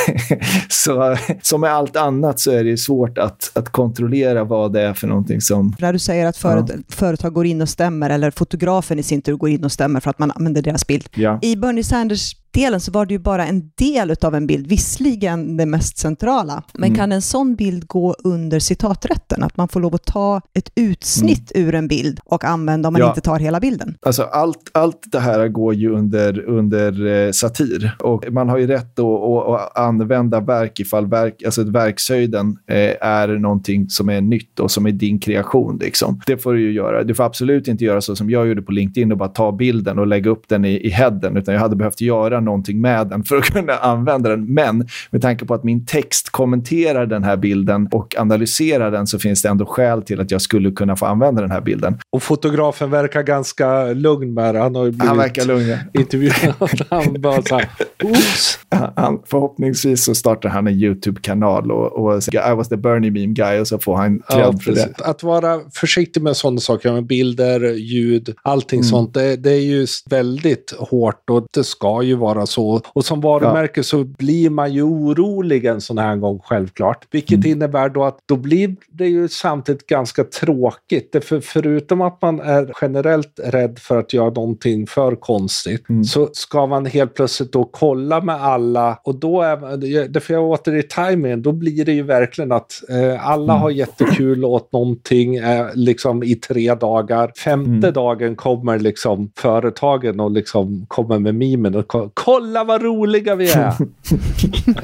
[0.69, 4.93] så som med allt annat så är det svårt att, att kontrollera vad det är
[4.93, 5.75] för någonting som...
[5.79, 6.75] När du säger att föret ja.
[6.89, 10.09] företag går in och stämmer, eller fotografen i sin tur går in och stämmer för
[10.09, 11.09] att man använder deras bild.
[11.15, 11.39] Ja.
[11.41, 15.57] I Bernie Sanders bilddelen så var det ju bara en del av en bild, visserligen
[15.57, 16.63] det mest centrala.
[16.73, 16.95] Men mm.
[16.95, 19.43] kan en sån bild gå under citaträtten?
[19.43, 21.67] Att man får lov att ta ett utsnitt mm.
[21.67, 23.09] ur en bild och använda om man ja.
[23.09, 23.95] inte tar hela bilden?
[24.01, 27.95] Alltså allt, allt det här går ju under, under eh, satir.
[27.99, 33.89] Och man har ju rätt att använda verk ifall verk, alltså verkshöjden eh, är någonting
[33.89, 35.77] som är nytt och som är din kreation.
[35.81, 36.21] Liksom.
[36.25, 37.03] Det får du ju göra.
[37.03, 39.99] Du får absolut inte göra så som jag gjorde på LinkedIn och bara ta bilden
[39.99, 43.23] och lägga upp den i, i headen, utan jag hade behövt göra någonting med den
[43.23, 44.53] för att kunna använda den.
[44.53, 49.19] Men med tanke på att min text kommenterar den här bilden och analyserar den så
[49.19, 51.97] finns det ändå skäl till att jag skulle kunna få använda den här bilden.
[52.09, 54.59] Och fotografen verkar ganska lugn med det.
[54.59, 55.77] Han har ju blivit han verkar lugn, ja.
[56.01, 56.53] intervjuad.
[56.89, 57.69] han bara så här,
[58.03, 58.59] oops.
[58.95, 63.59] Han, förhoppningsvis så startar han en YouTube-kanal och, och I was the Bernie meme guy
[63.59, 64.93] och så får han cred ja, för det.
[64.97, 68.89] Att vara försiktig med sådana saker, med bilder, ljud, allting mm.
[68.89, 72.81] sånt, det, det, är ju väldigt hårt och det ska ju vara så.
[72.93, 73.83] Och som varumärke ja.
[73.83, 77.07] så blir man ju orolig en sån här gång självklart.
[77.11, 77.51] Vilket mm.
[77.51, 81.15] innebär då att då blir det ju samtidigt ganska tråkigt.
[81.25, 86.03] För förutom att man är generellt rädd för att göra någonting för konstigt mm.
[86.03, 90.75] så ska man helt plötsligt då kolla med alla och då är därför jag åter
[90.75, 93.61] i timingen, då blir det ju verkligen att eh, alla mm.
[93.61, 97.31] har jättekul åt någonting eh, liksom i tre dagar.
[97.37, 97.93] Femte mm.
[97.93, 103.73] dagen kommer liksom företagen och liksom kommer med mimen och kolla vad roliga vi är.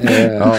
[0.00, 0.58] eh, ja.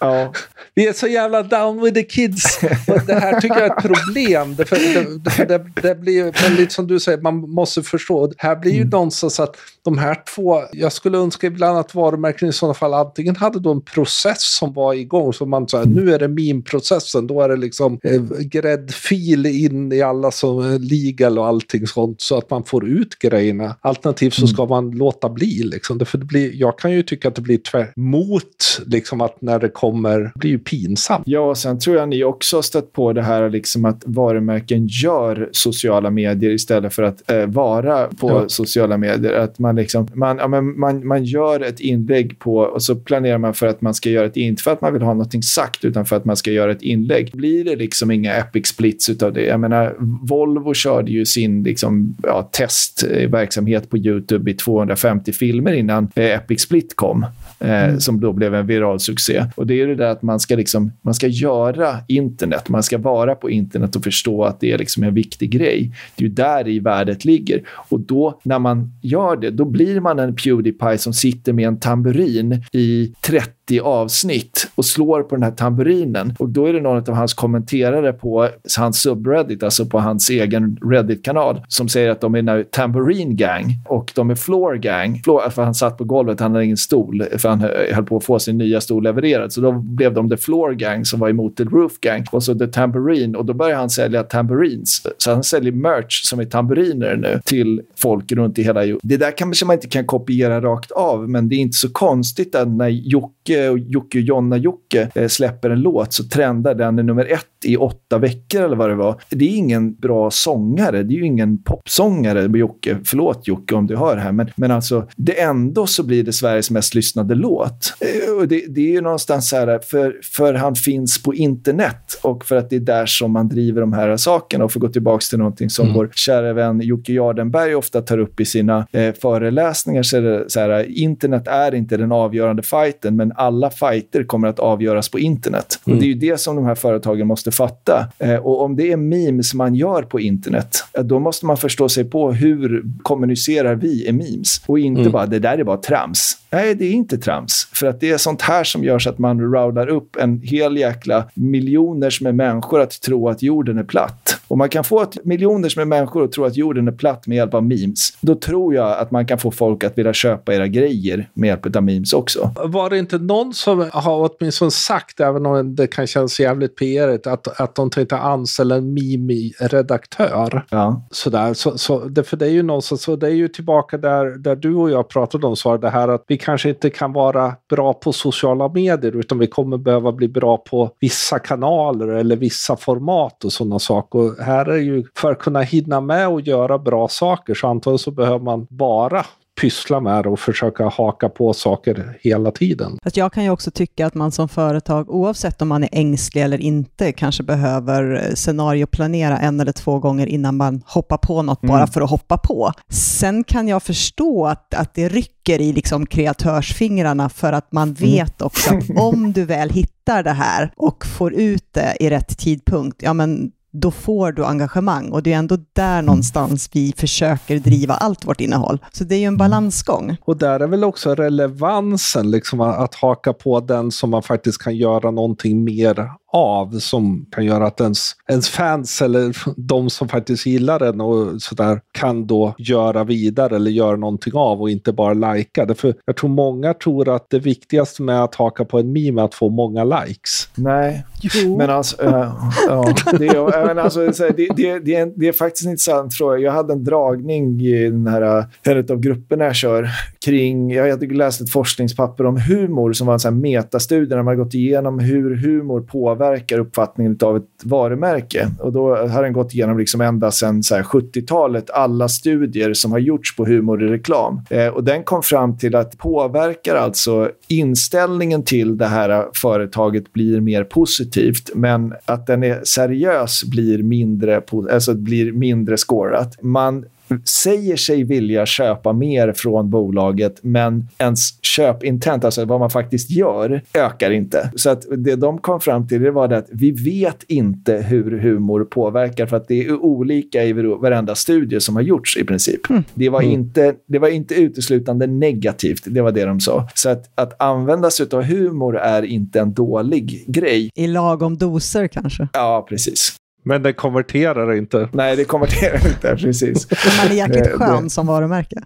[0.00, 0.32] ja.
[0.74, 2.60] Vi är så jävla down with the kids.
[2.88, 4.56] Och det här tycker jag är ett problem.
[4.56, 8.32] Det, för, det, det, det blir väldigt som du säger, man måste förstå.
[8.36, 8.90] Här blir ju mm.
[8.90, 13.36] någonstans att de här två, jag skulle önska ibland att varumärken i sådana fall antingen
[13.36, 17.40] hade då en process som var igång, så man sa nu är det min-processen, då
[17.40, 22.38] är det liksom eh, gräddfil in i alla som är legal och allting sånt, så
[22.38, 23.76] att man får ut grejerna.
[23.80, 24.70] Alternativt så ska mm.
[24.70, 25.98] man låta bli liksom.
[26.12, 29.68] För det blir, jag kan ju tycka att det blir tvärtemot, liksom att när det
[29.68, 31.22] kommer, det blir ju pinsamt.
[31.26, 34.86] Ja, och sen tror jag ni också har stött på det här liksom att varumärken
[34.86, 38.48] gör sociala medier istället för att eh, vara på ja.
[38.48, 39.32] sociala medier.
[39.32, 43.38] Att man, liksom, man, ja, men man, man gör ett inlägg på, och så planerar
[43.38, 45.84] man för att man ska göra ett, inte för att man vill ha någonting sagt,
[45.84, 47.30] utan för att man ska göra ett inlägg.
[47.32, 49.46] Blir det liksom inga epic splits utav det?
[49.46, 56.01] Jag menar, Volvo körde ju sin liksom, ja, testverksamhet på YouTube i 250 filmer innan
[56.14, 57.26] eh, Epic Split kom.
[57.62, 58.00] Eh, mm.
[58.00, 59.44] som då blev en viral succé.
[59.54, 62.98] Och det är det där att man ska, liksom, man ska göra internet, man ska
[62.98, 65.92] vara på internet och förstå att det är liksom en viktig grej.
[66.16, 67.62] Det är ju där i värdet ligger.
[67.68, 71.80] Och då, när man gör det, då blir man en Pewdiepie som sitter med en
[71.80, 76.34] tamburin i 30 90 avsnitt och slår på den här tamburinen.
[76.38, 80.78] Och då är det någon av hans kommenterare på hans subreddit, alltså på hans egen
[80.82, 85.20] Reddit-kanal, som säger att de är nu tambourine gang och de är floor gang.
[85.24, 87.60] Floor, för han satt på golvet, han hade ingen stol, för han
[87.92, 89.52] höll på att få sin nya stol levererad.
[89.52, 92.54] Så då blev de the floor gang som var emot the roof gang och så
[92.54, 95.02] the tambourine och då började han sälja tambourines.
[95.18, 99.00] Så han säljer merch som är tamburiner nu till folk runt i hela jorden.
[99.02, 102.54] Det där kanske man inte kan kopiera rakt av, men det är inte så konstigt
[102.54, 107.02] att när Jocke och Jocke och Jonna-Jocke eh, släpper en låt så trendar den i
[107.02, 109.20] nummer ett i åtta veckor eller vad det var.
[109.30, 111.02] Det är ingen bra sångare.
[111.02, 112.98] Det är ju ingen popsångare, Jocke.
[113.04, 116.70] Förlåt Jocke om du hör här, men, men alltså det ändå så blir det Sveriges
[116.70, 117.94] mest lyssnade låt.
[118.00, 122.20] Eh, och det, det är ju någonstans så här, för, för han finns på internet
[122.22, 124.64] och för att det är där som man driver de här sakerna.
[124.64, 125.96] Och för att gå tillbaka till någonting som mm.
[125.96, 130.50] vår kära vän Jocke Jardenberg ofta tar upp i sina eh, föreläsningar så är det
[130.50, 135.18] så här, internet är inte den avgörande fighten, men alla fighter kommer att avgöras på
[135.18, 135.80] internet.
[135.86, 135.96] Mm.
[135.96, 138.08] Och Det är ju det som de här företagen måste fatta.
[138.18, 141.88] Eh, och om det är memes man gör på internet, eh, då måste man förstå
[141.88, 144.62] sig på hur kommunicerar vi i memes.
[144.66, 145.12] Och inte mm.
[145.12, 146.38] bara, det där är bara trams.
[146.50, 147.68] Nej, det är inte trams.
[147.72, 150.76] För att det är sånt här som gör så att man roular upp en hel
[150.76, 154.31] jäkla miljoners med människor att tro att jorden är platt.
[154.52, 157.36] Och man kan få ett miljoners med människor att tro att jorden är platt med
[157.36, 158.18] hjälp av memes.
[158.20, 161.76] Då tror jag att man kan få folk att vilja köpa era grejer med hjälp
[161.76, 162.50] av memes också.
[162.64, 167.28] Var det inte någon som har åtminstone sagt, även om det kan kännas jävligt PR,
[167.28, 170.64] att, att de tänkte anställa en mimi-redaktör?
[170.70, 171.06] Ja.
[171.10, 171.54] Sådär.
[171.54, 174.56] Så, så, det, för det är ju någonstans, så det är ju tillbaka där, där
[174.56, 177.92] du och jag pratade om, så det här att vi kanske inte kan vara bra
[177.92, 183.44] på sociala medier, utan vi kommer behöva bli bra på vissa kanaler eller vissa format
[183.44, 184.41] och sådana saker.
[184.42, 188.10] Här är ju, för att kunna hinna med och göra bra saker, så antagligen så
[188.10, 189.24] behöver man vara
[189.60, 192.98] pyssla med det och försöka haka på saker hela tiden.
[193.04, 196.42] Fast jag kan ju också tycka att man som företag, oavsett om man är ängslig
[196.42, 201.72] eller inte, kanske behöver scenarioplanera en eller två gånger innan man hoppar på något mm.
[201.72, 202.72] bara för att hoppa på.
[202.88, 207.94] Sen kan jag förstå att, att det rycker i liksom kreatörsfingrarna för att man mm.
[207.94, 212.38] vet också att om du väl hittar det här och får ut det i rätt
[212.38, 215.10] tidpunkt, ja men då får du engagemang.
[215.10, 216.06] Och det är ändå där mm.
[216.06, 218.78] någonstans vi försöker driva allt vårt innehåll.
[218.92, 219.38] Så det är ju en mm.
[219.38, 220.16] balansgång.
[220.20, 224.76] Och där är väl också relevansen, liksom att haka på den som man faktiskt kan
[224.76, 230.46] göra någonting mer av som kan göra att ens, ens fans eller de som faktiskt
[230.46, 235.14] gillar den och sådär kan då göra vidare eller göra någonting av och inte bara
[235.14, 235.74] lajka det.
[235.74, 239.24] För jag tror många tror att det viktigaste med att haka på en meme är
[239.24, 240.48] att få många likes.
[240.54, 241.56] Nej, jo.
[241.56, 242.34] men alltså, äh,
[242.68, 246.38] ja, det, är, men alltså det, det, det, är, det är faktiskt en intressant fråga.
[246.38, 249.88] Jag hade en dragning i den här, en av grupperna jag kör
[250.24, 254.16] kring, jag hade läst ett forskningspapper om humor som var en sån här metastudie där
[254.16, 258.48] man har gått igenom hur humor påverkar påverkar uppfattningen av ett varumärke.
[258.58, 263.36] Och då har den gått igenom liksom ända sedan 70-talet alla studier som har gjorts
[263.36, 264.40] på humor i reklam.
[264.50, 270.40] Eh, och den kom fram till att påverkar alltså inställningen till det här företaget blir
[270.40, 276.42] mer positivt, men att den är seriös blir mindre, alltså blir mindre scorat.
[276.42, 276.84] Man
[277.24, 283.62] säger sig vilja köpa mer från bolaget, men ens köpintent, alltså vad man faktiskt gör,
[283.74, 284.50] ökar inte.
[284.54, 288.18] Så att det de kom fram till det var det att vi vet inte hur
[288.18, 292.70] humor påverkar för att det är olika i varenda studie som har gjorts i princip.
[292.70, 292.84] Mm.
[292.94, 293.32] Det, var mm.
[293.32, 296.68] inte, det var inte uteslutande negativt, det var det de sa.
[296.74, 300.70] Så att, att använda sig av humor är inte en dålig grej.
[300.74, 302.28] I lagom doser kanske?
[302.32, 303.16] Ja, precis.
[303.42, 304.88] Men det konverterar inte.
[304.92, 306.66] Nej, det konverterar inte, precis.
[306.70, 308.62] Man är jäkligt eh, skön som varumärke.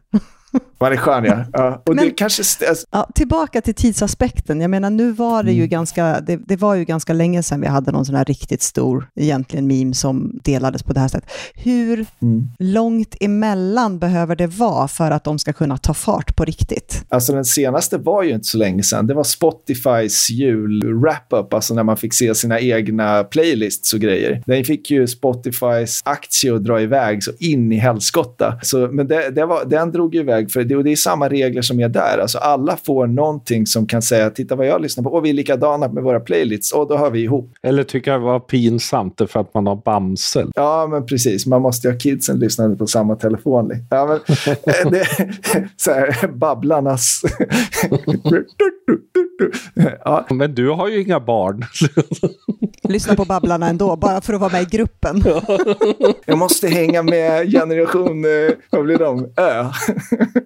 [0.80, 1.44] Man är skön, ja.
[1.52, 1.82] ja.
[1.86, 2.42] Och Men, det kanske...
[2.90, 4.60] Ja, tillbaka till tidsaspekten.
[4.60, 5.68] Jag menar, nu var det ju mm.
[5.68, 6.20] ganska...
[6.20, 9.66] Det, det, var ju ganska länge sedan vi hade någon sån här riktigt stor, egentligen
[9.66, 11.30] meme som delades på det här sättet.
[11.54, 12.48] Hur mm.
[12.58, 17.04] långt emellan behöver det vara för att de ska kunna ta fart på riktigt?
[17.08, 19.06] Alltså den senaste var ju inte så länge sedan.
[19.06, 24.42] Det var Spotifys jul-wrap-up, alltså när man fick se sina egna playlists och grejer.
[24.46, 28.58] Den fick ju Spotifys aktie att dra iväg så in i helskotta.
[28.90, 31.62] Men det, det var, den drog ju iväg för det, och det är samma regler
[31.62, 32.18] som är där.
[32.18, 35.34] Alltså alla får någonting som kan säga titta vad jag lyssnar på och vi är
[35.34, 37.52] likadana med våra playlists och då hör vi ihop.
[37.62, 40.46] Eller tycker jag var pinsamt för att man har Bamse.
[40.54, 41.46] Ja, men precis.
[41.46, 43.72] Man måste ju ha kidsen lyssnande på samma telefon.
[43.90, 44.16] Ja, men,
[44.74, 45.06] eh, det,
[45.76, 47.22] så här, babblarnas...
[50.04, 50.26] ja.
[50.30, 51.64] Men du har ju inga barn.
[52.88, 55.22] Lyssna på Babblarna ändå, bara för att vara med i gruppen.
[56.26, 59.66] jag måste hänga med generation, eh, vad blir de, Ö.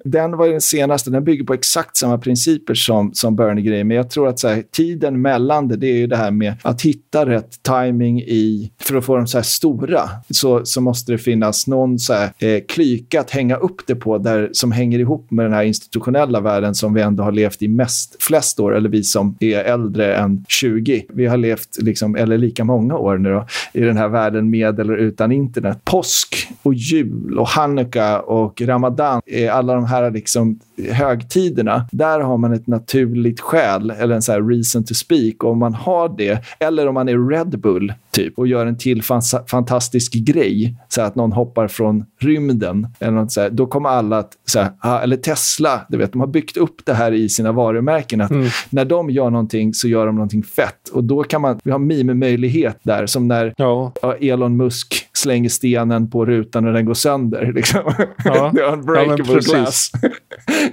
[0.04, 1.10] den var den senaste.
[1.10, 3.88] Den bygger på exakt samma principer som, som Bernie-grejen.
[3.88, 6.54] Men jag tror att så här, tiden mellan det, det är ju det här med
[6.62, 11.12] att hitta rätt timing i, för att få dem så här stora, så, så måste
[11.12, 14.98] det finnas någon så här, eh, klyka att hänga upp det på där, som hänger
[14.98, 18.79] ihop med den här institutionella världen som vi ändå har levt i mest, flest år,
[18.80, 21.04] eller vi som är äldre än 20.
[21.08, 24.80] Vi har levt, liksom, eller lika många år nu då, i den här världen med
[24.80, 25.84] eller utan internet.
[25.84, 32.52] Påsk och jul och hanukka och ramadan alla de här liksom högtiderna, där har man
[32.52, 35.44] ett naturligt skäl eller en så reason to speak.
[35.44, 38.78] Och om man har det, eller om man är Red Bull typ och gör en
[38.78, 39.02] till
[39.46, 44.18] fantastisk grej, så att någon hoppar från rymden, eller något så här, då kommer alla
[44.18, 47.28] att, så här, ah, eller Tesla, du vet, de har byggt upp det här i
[47.28, 48.20] sina varumärken.
[48.20, 48.48] Att mm.
[48.70, 50.88] När de gör någonting så gör de någonting fett.
[50.92, 53.92] Och då kan man, vi har meme-möjlighet där, som när ja.
[54.20, 57.52] Elon Musk slänger stenen på rutan och den går sönder.
[57.52, 57.94] Liksom.
[58.24, 58.52] Ja.
[58.56, 59.90] The unbreakable ja, glass.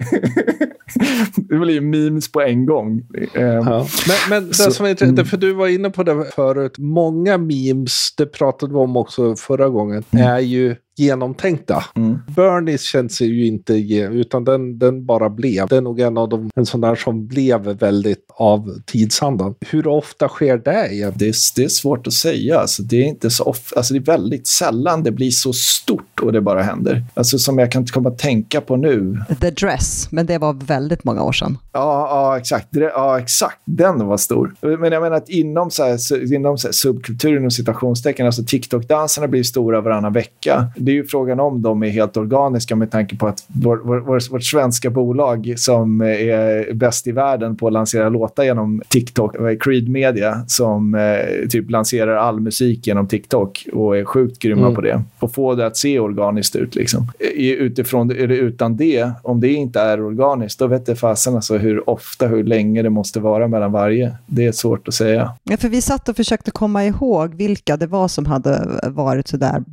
[1.36, 3.02] det blir ju memes på en gång.
[3.34, 3.88] Ja.
[4.08, 5.28] Men, men det så, som är intressant, mm.
[5.28, 9.70] för du var inne på det förut, många memes, det pratade vi om också förra
[9.70, 10.28] gången, mm.
[10.28, 11.84] är ju genomtänkta.
[11.96, 12.20] Mm.
[12.36, 15.68] Bernies känns ju inte, utan den, den bara blev.
[15.68, 19.56] Det är nog en av de, en sån där som blev väldigt av tidsandan.
[19.60, 21.14] Hur ofta sker det egentligen?
[21.18, 22.60] Det, det är svårt att säga.
[22.60, 26.07] Alltså, det är inte så ofta, alltså, det är väldigt sällan det blir så stort
[26.22, 27.04] och det bara händer.
[27.14, 29.20] Alltså som jag kan komma att tänka på nu.
[29.42, 31.58] The Dress, men det var väldigt många år sedan.
[31.74, 32.68] Ja, ja exakt.
[32.72, 33.58] Ja, exakt.
[33.66, 34.54] Den var stor.
[34.62, 39.28] Men jag menar att inom, så här, inom så här, subkulturen och citationstecken, alltså TikTok-danserna
[39.28, 43.18] blir stora varannan vecka det är ju frågan om de är helt organiska med tanke
[43.18, 48.10] på att vår, vår, vårt svenska bolag som är bäst i världen på att lansera
[48.10, 54.06] låtar genom TikTok, Creed Media, som eh, typ lanserar all musik genom TikTok och är
[54.06, 54.76] sjukt grymma mm.
[54.76, 55.02] på det.
[55.20, 56.76] Och få det att se organiskt ut.
[56.76, 57.12] Liksom.
[57.38, 61.58] Utifrån, är det utan det, om det inte är organiskt, då vet det fasen alltså
[61.58, 64.16] hur ofta, hur länge det måste vara mellan varje.
[64.26, 65.34] Det är svårt att säga.
[65.44, 69.64] Ja, för vi satt och försökte komma ihåg vilka det var som hade varit sådär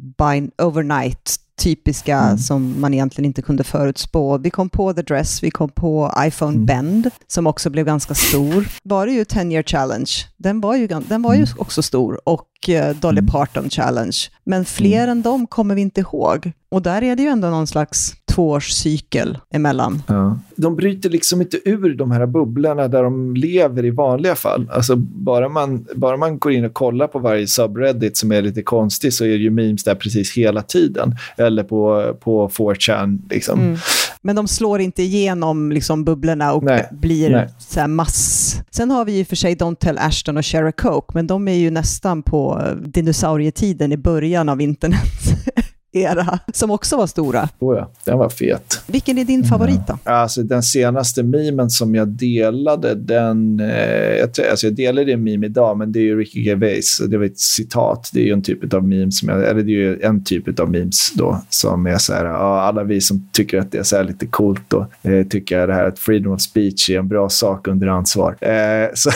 [0.63, 2.39] overnight typiska mm.
[2.39, 4.39] som man egentligen inte kunde förutspå.
[4.39, 6.67] Vi kom på The Dress, vi kom på iPhone mm.
[6.67, 8.69] Bend, som också blev ganska stor.
[8.83, 11.55] Var det ju 10 year challenge, den var ju, den var ju mm.
[11.59, 13.33] också stor, och eh, Dolly mm.
[13.33, 14.17] Parton challenge.
[14.45, 15.11] Men fler mm.
[15.11, 16.53] än dem kommer vi inte ihåg.
[16.71, 20.03] Och där är det ju ändå någon slags tvåårscykel emellan.
[20.07, 20.39] Ja.
[20.57, 24.71] De bryter liksom inte ur de här bubblorna där de lever i vanliga fall.
[24.73, 28.63] Alltså bara man, bara man går in och kollar på varje subreddit som är lite
[28.63, 31.17] konstig så är det ju memes där precis hela tiden.
[31.37, 33.19] Eller på, på 4chan.
[33.31, 33.61] Liksom.
[33.61, 33.77] Mm.
[34.23, 37.49] Men de slår inte igenom liksom, bubblorna och nej, blir nej.
[37.59, 38.57] Så här mass...
[38.71, 41.55] Sen har vi ju för sig Don't Tell Ashton och Shara Coke, men de är
[41.55, 44.99] ju nästan på dinosaurietiden i början av internet.
[45.95, 47.49] era, som också var stora.
[47.59, 48.83] Oh ja, den var fet.
[48.87, 49.99] Vilken är din favorit då?
[50.05, 50.21] Mm.
[50.21, 53.61] Alltså, den senaste memen som jag delade, den...
[53.61, 57.03] Eh, jag, alltså, jag delade en meme idag, men det är ju Ricky Gervais.
[57.09, 58.11] Det var ett citat.
[58.13, 60.71] Det är ju en typ av memes, som jag, eller det är en typ av
[60.71, 64.27] memes då, som är så här, alla vi som tycker att det är så lite
[64.27, 67.87] coolt och eh, tycker det här att freedom of speech är en bra sak under
[67.87, 68.37] ansvar.
[68.41, 69.11] Eh, så,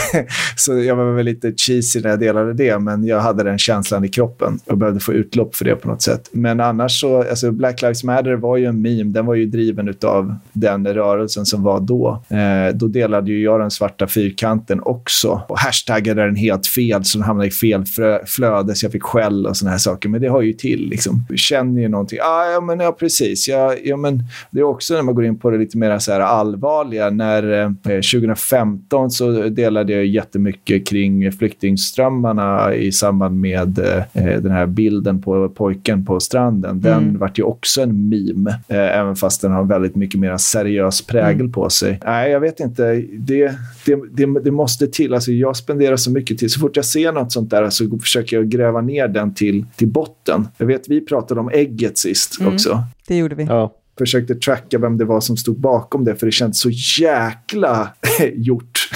[0.55, 4.05] så jag var väl lite cheesy när jag delade det, men jag hade den känslan
[4.05, 6.29] i kroppen och behövde få utlopp för det på något sätt.
[6.31, 9.03] Men annars så, alltså Black Lives Matter var ju en meme.
[9.03, 12.23] Den var ju driven av den rörelsen som var då.
[12.29, 17.17] Eh, då delade ju jag den svarta fyrkanten också och hashtaggade den helt fel så
[17.17, 17.83] den hamnade i fel
[18.25, 20.09] flöde så jag fick skäll och såna här saker.
[20.09, 20.89] Men det har ju till.
[20.89, 21.25] Liksom.
[21.29, 22.19] Du känner ju någonting.
[22.21, 23.47] Ah, ja, men ja, precis.
[23.47, 26.11] Ja, ja, men det är också när man går in på det lite mer så
[26.11, 27.09] här allvarliga.
[27.09, 34.41] När eh, eh 2015 så delade jag jättemycket kring flyktingströmmarna i samband med eh, eh
[34.41, 37.19] den här bilden på pojken på stranden stranden, den mm.
[37.19, 38.49] vart ju också en meme.
[38.67, 41.51] Eh, även fast den har väldigt mycket mer seriös prägel mm.
[41.51, 41.99] på sig.
[42.05, 42.83] Nej, jag vet inte.
[43.17, 43.55] Det,
[43.85, 45.13] det, det, det, måste till.
[45.13, 46.51] Alltså, jag spenderar så mycket tid.
[46.51, 49.87] Så fort jag ser något sånt där så försöker jag gräva ner den till, till
[49.87, 50.47] botten.
[50.57, 52.53] Jag vet, vi pratade om ägget sist mm.
[52.53, 52.83] också.
[53.07, 53.43] Det gjorde vi.
[53.43, 56.69] Ja försökte tracka vem det var som stod bakom det, för det känns så
[57.01, 57.89] jäkla
[58.33, 58.89] gjort.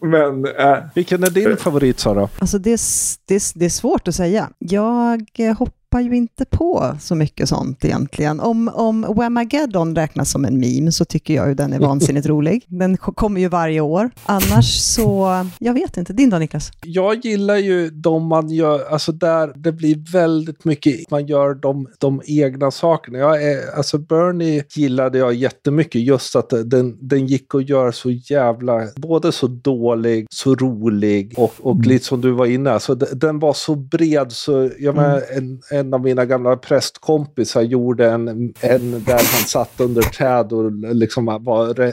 [0.00, 0.78] Men, äh.
[0.94, 2.28] Vilken är din favorit, Sara?
[2.38, 2.80] Alltså det,
[3.26, 4.48] det, det är svårt att säga.
[4.58, 5.26] Jag
[5.58, 8.40] hoppas hoppar ju inte på så mycket sånt egentligen.
[8.40, 12.64] Om, om Whamageddon räknas som en meme så tycker jag ju den är vansinnigt rolig.
[12.68, 14.10] Den kommer ju varje år.
[14.26, 15.28] Annars så,
[15.58, 16.12] jag vet inte.
[16.12, 16.70] Din då Niklas?
[16.82, 21.88] Jag gillar ju de man gör, alltså där det blir väldigt mycket, man gör de,
[21.98, 23.18] de egna sakerna.
[23.18, 28.10] Jag är, alltså Bernie gillade jag jättemycket, just att den, den gick att göra så
[28.10, 31.88] jävla, både så dålig, så rolig och, och mm.
[31.88, 35.20] lite som du var inne, alltså den var så bred så, jag mm.
[35.36, 38.28] en, en en av mina gamla prästkompisar gjorde en,
[38.60, 41.92] en där han satt under träd och liksom var re,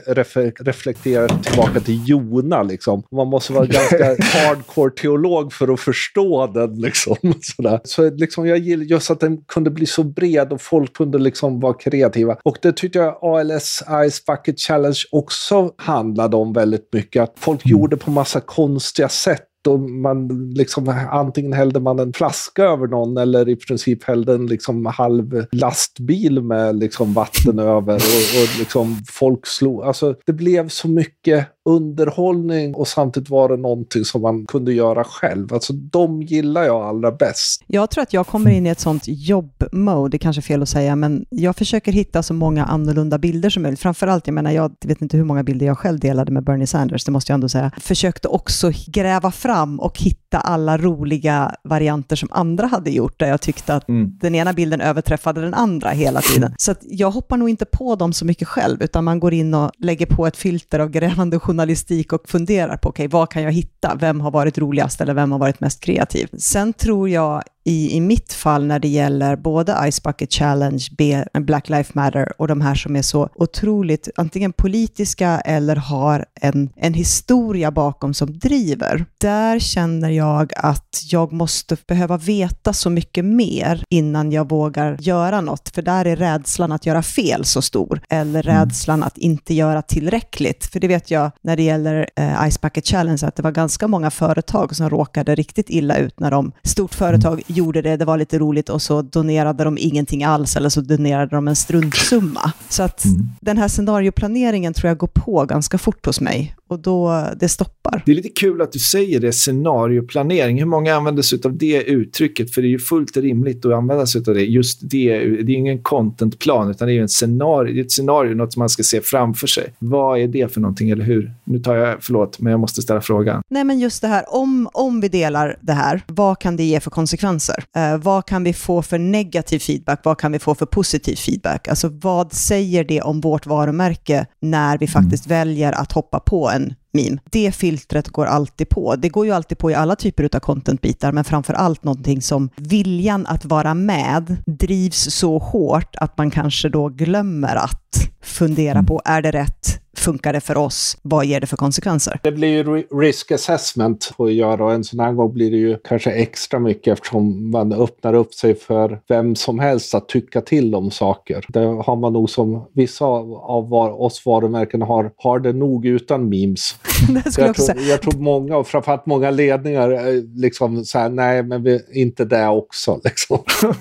[0.60, 2.64] reflekterade tillbaka till Jona.
[2.64, 3.04] Liksom.
[3.12, 6.82] Man måste vara ganska hardcore teolog för att förstå den.
[6.82, 7.80] Liksom, sådär.
[7.84, 11.60] Så liksom, jag gillar just att den kunde bli så bred och folk kunde liksom
[11.60, 12.38] vara kreativa.
[12.44, 17.24] Och det tyckte jag ALS Ice Bucket Challenge också handlade om väldigt mycket.
[17.24, 17.72] Att folk mm.
[17.72, 23.18] gjorde på massa konstiga sätt och man liksom, antingen hällde man en flaska över någon
[23.18, 28.98] eller i princip hällde en liksom halv lastbil med liksom vatten över och, och liksom
[29.10, 29.84] folk slog.
[29.84, 35.04] Alltså det blev så mycket underhållning och samtidigt var det någonting som man kunde göra
[35.04, 35.54] själv.
[35.54, 37.64] Alltså de gillar jag allra bäst.
[37.68, 40.62] Jag tror att jag kommer in i ett sånt jobb-mode, det är kanske är fel
[40.62, 43.80] att säga, men jag försöker hitta så många annorlunda bilder som möjligt.
[43.80, 47.06] Framförallt, jag menar, jag vet inte hur många bilder jag själv delade med Bernie Sanders,
[47.06, 47.72] det måste jag ändå säga.
[47.78, 49.49] Försökte också gräva fram
[49.80, 54.18] och hitta alla roliga varianter som andra hade gjort, där jag tyckte att mm.
[54.22, 56.54] den ena bilden överträffade den andra hela tiden.
[56.58, 59.72] Så jag hoppar nog inte på dem så mycket själv, utan man går in och
[59.78, 63.52] lägger på ett filter av grävande journalistik och funderar på, okej, okay, vad kan jag
[63.52, 63.96] hitta?
[63.96, 66.28] Vem har varit roligast eller vem har varit mest kreativ?
[66.38, 70.88] Sen tror jag i, i mitt fall när det gäller både Ice Bucket Challenge,
[71.34, 76.70] Black Lives Matter och de här som är så otroligt antingen politiska eller har en,
[76.76, 79.06] en historia bakom som driver.
[79.18, 80.19] Där känner jag
[80.56, 86.06] att jag måste behöva veta så mycket mer innan jag vågar göra något, för där
[86.06, 88.60] är rädslan att göra fel så stor, eller mm.
[88.60, 90.66] rädslan att inte göra tillräckligt.
[90.66, 93.88] För det vet jag när det gäller eh, Ice Bucket Challenge, att det var ganska
[93.88, 98.18] många företag som råkade riktigt illa ut när de, stort företag gjorde det, det var
[98.18, 102.52] lite roligt och så donerade de ingenting alls eller så donerade de en struntsumma.
[102.70, 103.28] Så att mm.
[103.42, 108.04] den här scenarioplaneringen tror jag går på ganska fort hos mig och då det stoppar.
[108.06, 110.02] Det är lite kul att du säger det, scenario.
[110.10, 110.60] Planering.
[110.60, 112.54] Hur många använder sig av det uttrycket?
[112.54, 114.44] För det är ju fullt rimligt att använda sig av det.
[114.44, 118.36] Just det, det är ingen contentplan, utan det är en scenario, det är ett scenario,
[118.36, 119.74] något som man ska se framför sig.
[119.80, 121.34] Vad är det för någonting, eller hur?
[121.44, 123.42] Nu tar jag, förlåt, men jag måste ställa frågan.
[123.50, 126.80] Nej, men just det här, om, om vi delar det här, vad kan det ge
[126.80, 127.64] för konsekvenser?
[127.76, 130.00] Eh, vad kan vi få för negativ feedback?
[130.04, 131.68] Vad kan vi få för positiv feedback?
[131.68, 135.38] Alltså vad säger det om vårt varumärke när vi faktiskt mm.
[135.38, 137.18] väljer att hoppa på en meme.
[137.32, 138.96] Det filtret går alltid på.
[138.96, 142.50] Det går ju alltid på i alla typer av contentbitar, men framför allt någonting som
[142.56, 148.86] viljan att vara med drivs så hårt att man kanske då glömmer att fundera mm.
[148.86, 149.79] på, är det rätt?
[149.98, 150.98] Funkar det för oss?
[151.02, 152.20] Vad ger det för konsekvenser?
[152.24, 155.78] Det blir ju risk assessment att göra och en sån här gång blir det ju
[155.84, 160.76] kanske extra mycket eftersom man öppnar upp sig för vem som helst att tycka till
[160.76, 161.46] om saker.
[161.48, 166.76] Det har man nog som vissa av oss varumärken har, har det nog utan memes.
[167.38, 171.82] jag, tror, jag tror många, och framförallt många ledningar, eh, liksom säger nej men vi,
[171.94, 173.02] inte det också.
[173.04, 173.38] Liksom.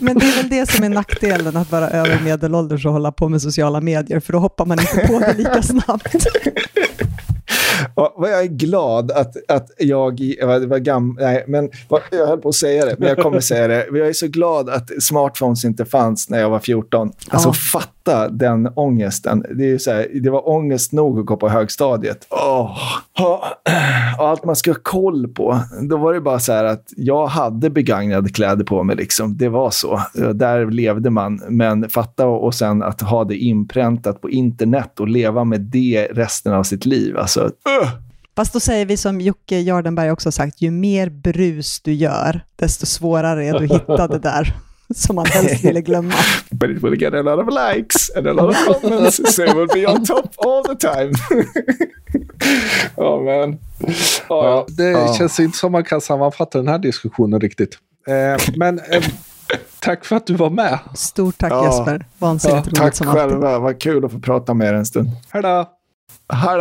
[0.00, 3.28] men det är väl det som är nackdelen att vara över medelålders och hålla på
[3.28, 6.16] med sociala medier, för då hoppar man inte på det lika snabbt.
[7.96, 10.10] Ja, vad jag är glad att, att jag
[10.66, 11.16] var gammal.
[11.24, 11.70] Nej, men
[12.10, 13.86] jag höll på att säga det, men jag kommer säga det.
[13.92, 17.12] Jag är så glad att smartphones inte fanns när jag var 14.
[17.28, 19.44] Alltså, ja fatta den ångesten.
[19.58, 22.26] Det, är så här, det var ångest nog att gå på högstadiet.
[22.30, 22.78] Oh.
[24.18, 25.60] Och allt man ska ha koll på.
[25.88, 28.96] Då var det bara så här att jag hade begagnade kläder på mig.
[28.96, 29.36] Liksom.
[29.36, 30.00] Det var så.
[30.34, 31.40] Där levde man.
[31.48, 36.52] Men fatta och sen att ha det inpräntat på internet och leva med det resten
[36.52, 37.18] av sitt liv.
[37.18, 37.90] Alltså, uh.
[38.36, 42.86] Fast då säger vi som Jocke Jardenberg också sagt, ju mer brus du gör, desto
[42.86, 44.54] svårare är det att hitta det där
[44.94, 46.14] som man helst ville glömma.
[46.50, 49.54] But it will get a lot of likes and a lot of comments, so it
[49.54, 51.12] will be on top all the time.
[52.96, 53.58] oh, man.
[54.28, 55.16] Oh, ja, det oh.
[55.16, 57.78] känns inte som man kan sammanfatta den här diskussionen riktigt.
[58.06, 59.04] Eh, men eh,
[59.80, 60.78] tack för att du var med.
[60.94, 61.64] Stort tack ja.
[61.66, 62.06] Jesper.
[62.18, 63.20] Vansinnigt ja, roligt som alltid.
[63.22, 63.58] Tack själva.
[63.58, 65.10] Vad kul att få prata med er en stund.
[65.30, 65.68] Hej då.
[66.32, 66.58] Hej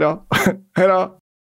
[0.00, 0.22] då.
[0.76, 1.16] Hej då.